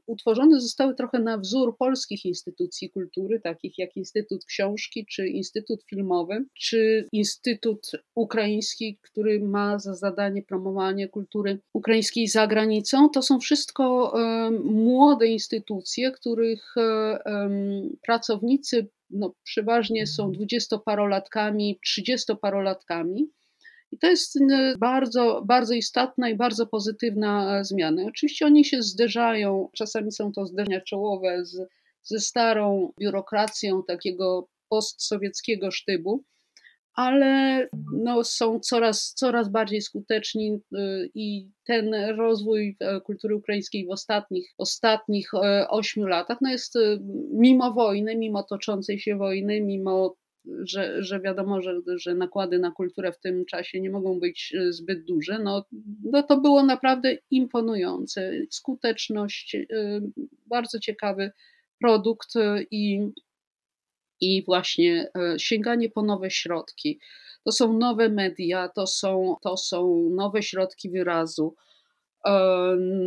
utworzone 0.06 0.60
zostały 0.60 0.94
trochę 0.94 1.18
na 1.18 1.38
wzór 1.38 1.76
polskich 1.76 2.24
instytucji 2.24 2.90
kultury, 2.90 3.40
takich 3.40 3.78
jak 3.78 3.96
Instytut 3.96 4.44
Książki, 4.44 5.06
czy 5.06 5.28
Instytut 5.28 5.84
Filmowy, 5.84 6.44
czy 6.54 7.08
Instytut 7.12 7.90
Ukraiński, 8.14 8.98
który 9.02 9.40
ma 9.40 9.78
za 9.78 9.94
zadanie 9.94 10.42
promowanie 10.42 11.08
kultury 11.08 11.58
ukraińskiej 11.72 12.28
za 12.28 12.46
granicą. 12.46 13.08
To 13.08 13.22
są 13.22 13.40
wszystko 13.40 14.12
e, 14.20 14.50
młode 14.50 15.26
instytucje, 15.26 15.89
których 16.12 16.74
pracownicy 18.06 18.88
no, 19.10 19.34
przeważnie 19.44 20.06
są 20.06 20.32
dwudziestoparolatkami, 20.32 21.78
trzydziestoparolatkami. 21.84 23.30
I 23.92 23.98
to 23.98 24.06
jest 24.06 24.38
bardzo, 24.78 25.42
bardzo 25.46 25.74
istotna 25.74 26.28
i 26.28 26.36
bardzo 26.36 26.66
pozytywna 26.66 27.64
zmiana. 27.64 28.02
Oczywiście 28.04 28.46
oni 28.46 28.64
się 28.64 28.82
zderzają, 28.82 29.68
czasami 29.76 30.12
są 30.12 30.32
to 30.32 30.46
zderzenia 30.46 30.80
czołowe 30.80 31.44
z, 31.44 31.68
ze 32.02 32.20
starą 32.20 32.92
biurokracją 33.00 33.82
takiego 33.88 34.48
postsowieckiego 34.68 35.70
sztybu, 35.70 36.24
ale 36.94 37.66
no, 37.92 38.24
są 38.24 38.60
coraz, 38.60 39.14
coraz 39.14 39.48
bardziej 39.48 39.82
skuteczni 39.82 40.52
y, 40.52 41.10
i 41.14 41.48
ten 41.64 41.94
rozwój 41.94 42.76
e, 42.80 43.00
kultury 43.00 43.36
ukraińskiej 43.36 43.86
w 43.86 43.90
ostatnich, 43.90 44.54
ostatnich 44.58 45.30
e, 45.34 45.68
ośmiu 45.68 46.06
latach 46.06 46.38
no 46.40 46.50
jest 46.50 46.76
y, 46.76 47.00
mimo 47.32 47.72
wojny, 47.72 48.16
mimo 48.16 48.42
toczącej 48.42 48.98
się 48.98 49.16
wojny, 49.16 49.60
mimo 49.60 50.16
że, 50.64 51.02
że 51.02 51.20
wiadomo, 51.20 51.62
że, 51.62 51.74
że 51.86 52.14
nakłady 52.14 52.58
na 52.58 52.70
kulturę 52.70 53.12
w 53.12 53.20
tym 53.20 53.44
czasie 53.44 53.80
nie 53.80 53.90
mogą 53.90 54.20
być 54.20 54.54
y, 54.54 54.72
zbyt 54.72 55.04
duże, 55.04 55.38
no, 55.38 55.64
no 56.04 56.22
to 56.22 56.40
było 56.40 56.62
naprawdę 56.62 57.16
imponujące. 57.30 58.32
Skuteczność, 58.50 59.56
bardzo 60.46 60.78
ciekawy 60.78 61.30
produkt 61.80 62.34
i 62.70 63.10
i 64.20 64.44
właśnie 64.44 65.10
e, 65.16 65.38
sięganie 65.38 65.90
po 65.90 66.02
nowe 66.02 66.30
środki. 66.30 67.00
to 67.44 67.52
są 67.52 67.78
nowe 67.78 68.08
media, 68.08 68.68
to 68.68 68.86
są, 68.86 69.36
to 69.42 69.56
są 69.56 70.10
nowe 70.10 70.42
środki 70.42 70.90
wyrazu, 70.90 71.54
e, 72.26 72.32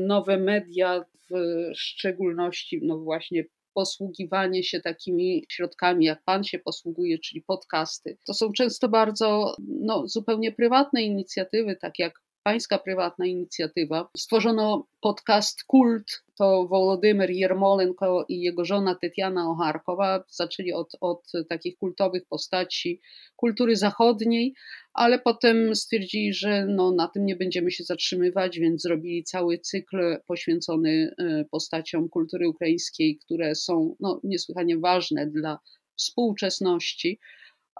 nowe 0.07 0.37
media, 0.37 1.05
w 1.31 1.35
szczególności, 1.75 2.79
no 2.83 2.99
właśnie, 2.99 3.45
posługiwanie 3.73 4.63
się 4.63 4.79
takimi 4.79 5.45
środkami, 5.49 6.05
jak 6.05 6.23
Pan 6.23 6.43
się 6.43 6.59
posługuje, 6.59 7.19
czyli 7.19 7.41
podcasty. 7.41 8.17
To 8.27 8.33
są 8.33 8.51
często 8.51 8.89
bardzo 8.89 9.55
no, 9.67 10.07
zupełnie 10.07 10.51
prywatne 10.51 11.03
inicjatywy, 11.03 11.75
tak 11.75 11.99
jak 11.99 12.13
pańska 12.43 12.77
prywatna 12.77 13.25
inicjatywa. 13.25 14.09
Stworzono 14.17 14.87
podcast 15.01 15.63
Kult, 15.63 16.23
to 16.37 16.67
Wołodymyr 16.67 17.31
Jermolenko 17.31 18.25
i 18.29 18.41
jego 18.41 18.65
żona 18.65 18.95
Tetiana 18.95 19.49
Ocharkowa 19.49 20.23
zaczęli 20.29 20.73
od, 20.73 20.91
od 21.01 21.31
takich 21.49 21.77
kultowych 21.77 22.25
postaci 22.25 23.01
kultury 23.35 23.75
zachodniej, 23.75 24.53
ale 24.93 25.19
potem 25.19 25.75
stwierdzili, 25.75 26.33
że 26.33 26.65
no, 26.65 26.91
na 26.91 27.07
tym 27.07 27.25
nie 27.25 27.35
będziemy 27.35 27.71
się 27.71 27.83
zatrzymywać, 27.83 28.59
więc 28.59 28.81
zrobili 28.81 29.23
cały 29.23 29.59
cykl 29.59 30.17
poświęcony 30.27 31.15
e, 31.17 31.45
postaciom 31.51 32.09
kultury 32.09 32.49
ukraińskiej, 32.49 33.17
które 33.17 33.55
są 33.55 33.95
no, 33.99 34.19
niesłychanie 34.23 34.77
ważne 34.77 35.27
dla 35.27 35.59
współczesności. 35.95 37.19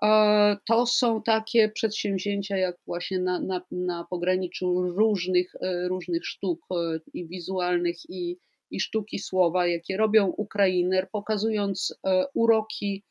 E, 0.04 0.58
to 0.66 0.86
są 0.86 1.22
takie 1.22 1.70
przedsięwzięcia, 1.70 2.58
jak 2.58 2.78
właśnie 2.86 3.20
na, 3.20 3.40
na, 3.40 3.62
na 3.72 4.08
pograniczu 4.10 4.82
różnych, 4.82 5.56
e, 5.62 5.88
różnych 5.88 6.26
sztuk 6.26 6.60
e, 6.72 7.00
i 7.14 7.28
wizualnych, 7.28 7.98
i, 8.10 8.38
i 8.72 8.80
sztuki 8.80 9.20
słowa, 9.20 9.68
jakie 9.68 9.98
robią 9.98 10.28
Ukrainer, 10.28 11.10
pokazując 11.12 12.00
uroki 12.34 13.04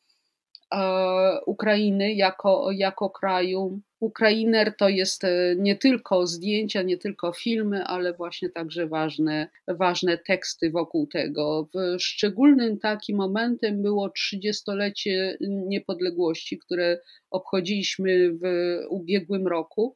Ukrainy 1.45 2.13
jako, 2.13 2.71
jako 2.71 3.09
kraju. 3.09 3.81
Ukrainer 3.99 4.75
to 4.77 4.89
jest 4.89 5.23
e, 5.23 5.55
nie 5.57 5.75
tylko 5.75 6.27
zdjęcia, 6.27 6.81
nie 6.81 6.97
tylko 6.97 7.33
filmy, 7.33 7.83
ale 7.83 8.13
właśnie 8.13 8.49
także 8.49 8.87
ważne, 8.87 9.47
ważne 9.67 10.17
teksty 10.17 10.71
wokół 10.71 11.07
tego. 11.07 11.67
W 11.73 11.99
szczególnym 11.99 12.79
takim 12.79 13.17
momentem 13.17 13.81
było 13.81 14.07
30-lecie 14.07 15.37
niepodległości, 15.41 16.57
które 16.57 16.99
obchodziliśmy 17.31 18.33
w 18.33 18.43
ubiegłym 18.89 19.47
roku. 19.47 19.95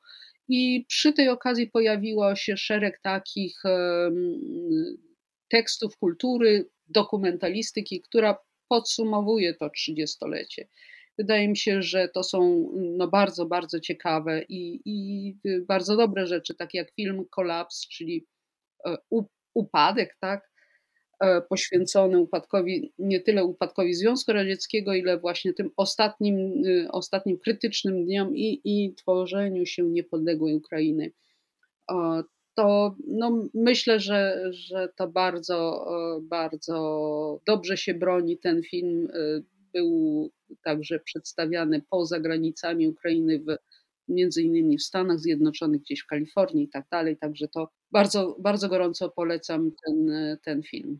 I 0.49 0.85
przy 0.87 1.13
tej 1.13 1.29
okazji 1.29 1.67
pojawiło 1.67 2.35
się 2.35 2.57
szereg 2.57 2.99
takich 3.01 3.63
tekstów 5.49 5.97
kultury, 5.97 6.69
dokumentalistyki, 6.87 8.01
która 8.01 8.37
podsumowuje 8.69 9.53
to 9.53 9.69
trzydziestolecie. 9.69 10.67
Wydaje 11.17 11.47
mi 11.47 11.57
się, 11.57 11.81
że 11.81 12.09
to 12.09 12.23
są 12.23 12.69
no, 12.75 13.07
bardzo, 13.07 13.45
bardzo 13.45 13.79
ciekawe 13.79 14.43
i, 14.49 14.81
i 14.85 15.35
bardzo 15.67 15.97
dobre 15.97 16.27
rzeczy, 16.27 16.55
takie 16.55 16.77
jak 16.77 16.91
film 16.91 17.25
Kolaps, 17.31 17.87
czyli 17.87 18.25
e, 18.85 18.97
upadek, 19.53 20.17
tak? 20.19 20.51
E, 21.19 21.41
poświęcony 21.41 22.19
upadkowi, 22.19 22.93
nie 22.99 23.19
tyle 23.19 23.45
upadkowi 23.45 23.93
Związku 23.93 24.33
Radzieckiego, 24.33 24.93
ile 24.93 25.19
właśnie 25.19 25.53
tym 25.53 25.71
ostatnim, 25.77 26.65
y, 26.65 26.87
ostatnim 26.91 27.39
krytycznym 27.39 28.05
dniom 28.05 28.35
i, 28.35 28.61
i 28.63 28.95
tworzeniu 28.95 29.65
się 29.65 29.83
niepodległej 29.83 30.55
Ukrainy 30.55 31.11
to 32.57 32.95
no, 33.07 33.49
myślę, 33.53 33.99
że, 33.99 34.43
że 34.51 34.89
to 34.95 35.07
bardzo, 35.07 35.85
e, 36.17 36.21
bardzo 36.21 37.41
dobrze 37.47 37.77
się 37.77 37.93
broni. 37.93 38.37
Ten 38.37 38.63
film 38.63 39.07
e, 39.13 39.41
był 39.73 40.31
także 40.63 40.99
przedstawiany 40.99 41.81
poza 41.89 42.19
granicami 42.19 42.87
Ukrainy, 42.87 43.39
w, 43.39 43.55
między 44.07 44.43
innymi 44.43 44.77
w 44.77 44.83
Stanach 44.83 45.19
Zjednoczonych, 45.19 45.81
gdzieś 45.81 46.01
w 46.01 46.07
Kalifornii 46.07 46.63
i 46.65 46.69
tak 46.69 46.85
dalej. 46.91 47.17
Także 47.17 47.47
to 47.47 47.69
bardzo, 47.91 48.35
bardzo 48.39 48.69
gorąco 48.69 49.09
polecam 49.09 49.71
ten, 49.85 50.11
ten 50.45 50.63
film. 50.63 50.99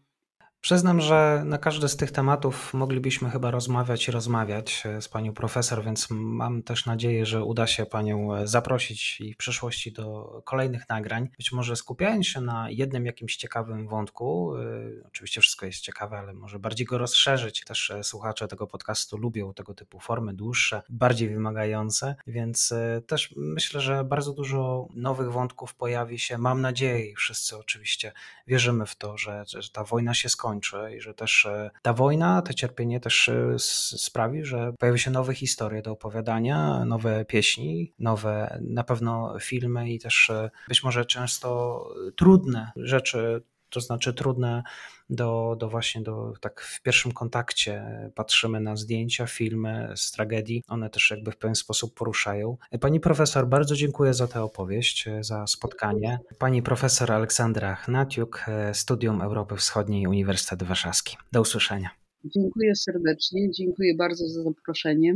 Przyznam, 0.68 1.02
że 1.02 1.42
na 1.46 1.58
każdy 1.58 1.88
z 1.88 1.98
tych 1.98 2.12
tematów 2.12 2.74
moglibyśmy 2.74 3.30
chyba 3.30 3.52
rozmawiać 3.52 4.08
i 4.08 4.12
rozmawiać 4.12 4.84
e, 4.86 5.02
z 5.02 5.10
panią 5.10 5.34
profesor, 5.34 5.84
więc 5.84 6.08
mam 6.10 6.64
też 6.64 6.86
nadzieję, 6.86 7.26
że 7.26 7.44
uda 7.44 7.68
się 7.68 7.86
panią 7.86 8.36
e, 8.36 8.48
zaprosić 8.48 9.22
i 9.22 9.34
w 9.34 9.38
przyszłości 9.38 9.92
do 9.92 10.42
kolejnych 10.46 10.90
nagrań. 10.90 11.30
Być 11.38 11.52
może 11.52 11.76
skupiając 11.76 12.28
się 12.28 12.42
na 12.42 12.70
jednym 12.70 13.06
jakimś 13.06 13.36
ciekawym 13.36 13.88
wątku, 13.88 14.56
e, 14.56 15.08
oczywiście 15.08 15.42
wszystko 15.42 15.66
jest 15.66 15.80
ciekawe, 15.80 16.18
ale 16.18 16.34
może 16.34 16.60
bardziej 16.60 16.88
go 16.88 16.98
rozszerzyć. 16.98 17.64
Też 17.64 17.92
słuchacze 18.04 18.48
tego 18.48 18.68
podcastu 18.68 19.18
lubią 19.18 19.54
tego 19.54 19.74
typu 19.74 20.00
formy 20.00 20.34
dłuższe, 20.34 20.82
bardziej 20.90 21.30
wymagające, 21.30 22.16
więc 22.28 22.74
też 23.08 23.34
myślę, 23.38 23.82
że 23.82 24.04
bardzo 24.04 24.34
dużo 24.34 24.88
nowych 24.94 25.32
wątków 25.32 25.76
pojawi 25.76 26.20
się. 26.20 26.38
Mam 26.38 26.62
nadzieję 26.62 27.06
i 27.12 27.16
wszyscy 27.16 27.58
oczywiście 27.58 28.12
wierzymy 28.48 28.86
w 28.86 28.96
to, 28.96 29.18
że, 29.18 29.44
że 29.48 29.70
ta 29.70 29.84
wojna 29.84 30.14
się 30.14 30.30
skończy 30.30 30.57
skończy 30.58 30.96
i 30.98 31.02
że 31.02 31.14
też 31.14 31.46
e, 31.46 31.70
ta 31.82 31.94
wojna, 31.94 32.42
to 32.42 32.54
cierpienie 32.54 33.00
też 33.00 33.30
e, 33.30 33.56
sprawi, 33.98 34.46
że 34.46 34.74
pojawi 34.80 35.00
się 35.00 35.12
nowe 35.12 35.34
historie 35.34 35.82
do 35.82 35.92
opowiadania, 35.92 36.86
nowe 36.86 37.26
pieśni, 37.26 37.94
nowe 38.00 38.60
na 38.62 38.84
pewno 38.84 39.40
filmy 39.40 39.90
i 39.90 40.00
też 40.00 40.30
e, 40.30 40.50
być 40.68 40.84
może 40.84 41.06
często 41.06 41.84
trudne 42.16 42.72
rzeczy 42.76 43.42
to 43.70 43.82
znaczy 43.82 44.14
trudne 44.14 44.64
do, 45.10 45.56
do 45.60 45.70
właśnie 45.70 46.02
do 46.02 46.34
tak 46.42 46.62
w 46.62 46.82
pierwszym 46.82 47.12
kontakcie 47.12 47.84
patrzymy 48.16 48.60
na 48.60 48.76
zdjęcia, 48.76 49.28
filmy 49.28 49.94
z 49.96 50.12
tragedii. 50.12 50.64
One 50.68 50.90
też 50.90 51.12
jakby 51.12 51.32
w 51.32 51.38
pewien 51.38 51.56
sposób 51.56 51.94
poruszają. 51.94 52.58
Pani 52.82 53.00
profesor, 53.00 53.48
bardzo 53.48 53.76
dziękuję 53.76 54.14
za 54.14 54.28
tę 54.28 54.44
opowieść, 54.44 55.06
za 55.22 55.48
spotkanie. 55.48 56.20
Pani 56.40 56.64
profesor 56.64 57.12
Aleksandra 57.12 57.76
Hnatiuk, 57.76 58.46
Studium 58.74 59.22
Europy 59.22 59.56
Wschodniej 59.56 60.08
Uniwersytet 60.08 60.64
Warszawski. 60.64 61.18
Do 61.32 61.42
usłyszenia. 61.42 61.90
Dziękuję 62.26 62.76
serdecznie, 62.76 63.52
dziękuję 63.52 63.96
bardzo 63.96 64.28
za 64.28 64.44
zaproszenie. 64.44 65.16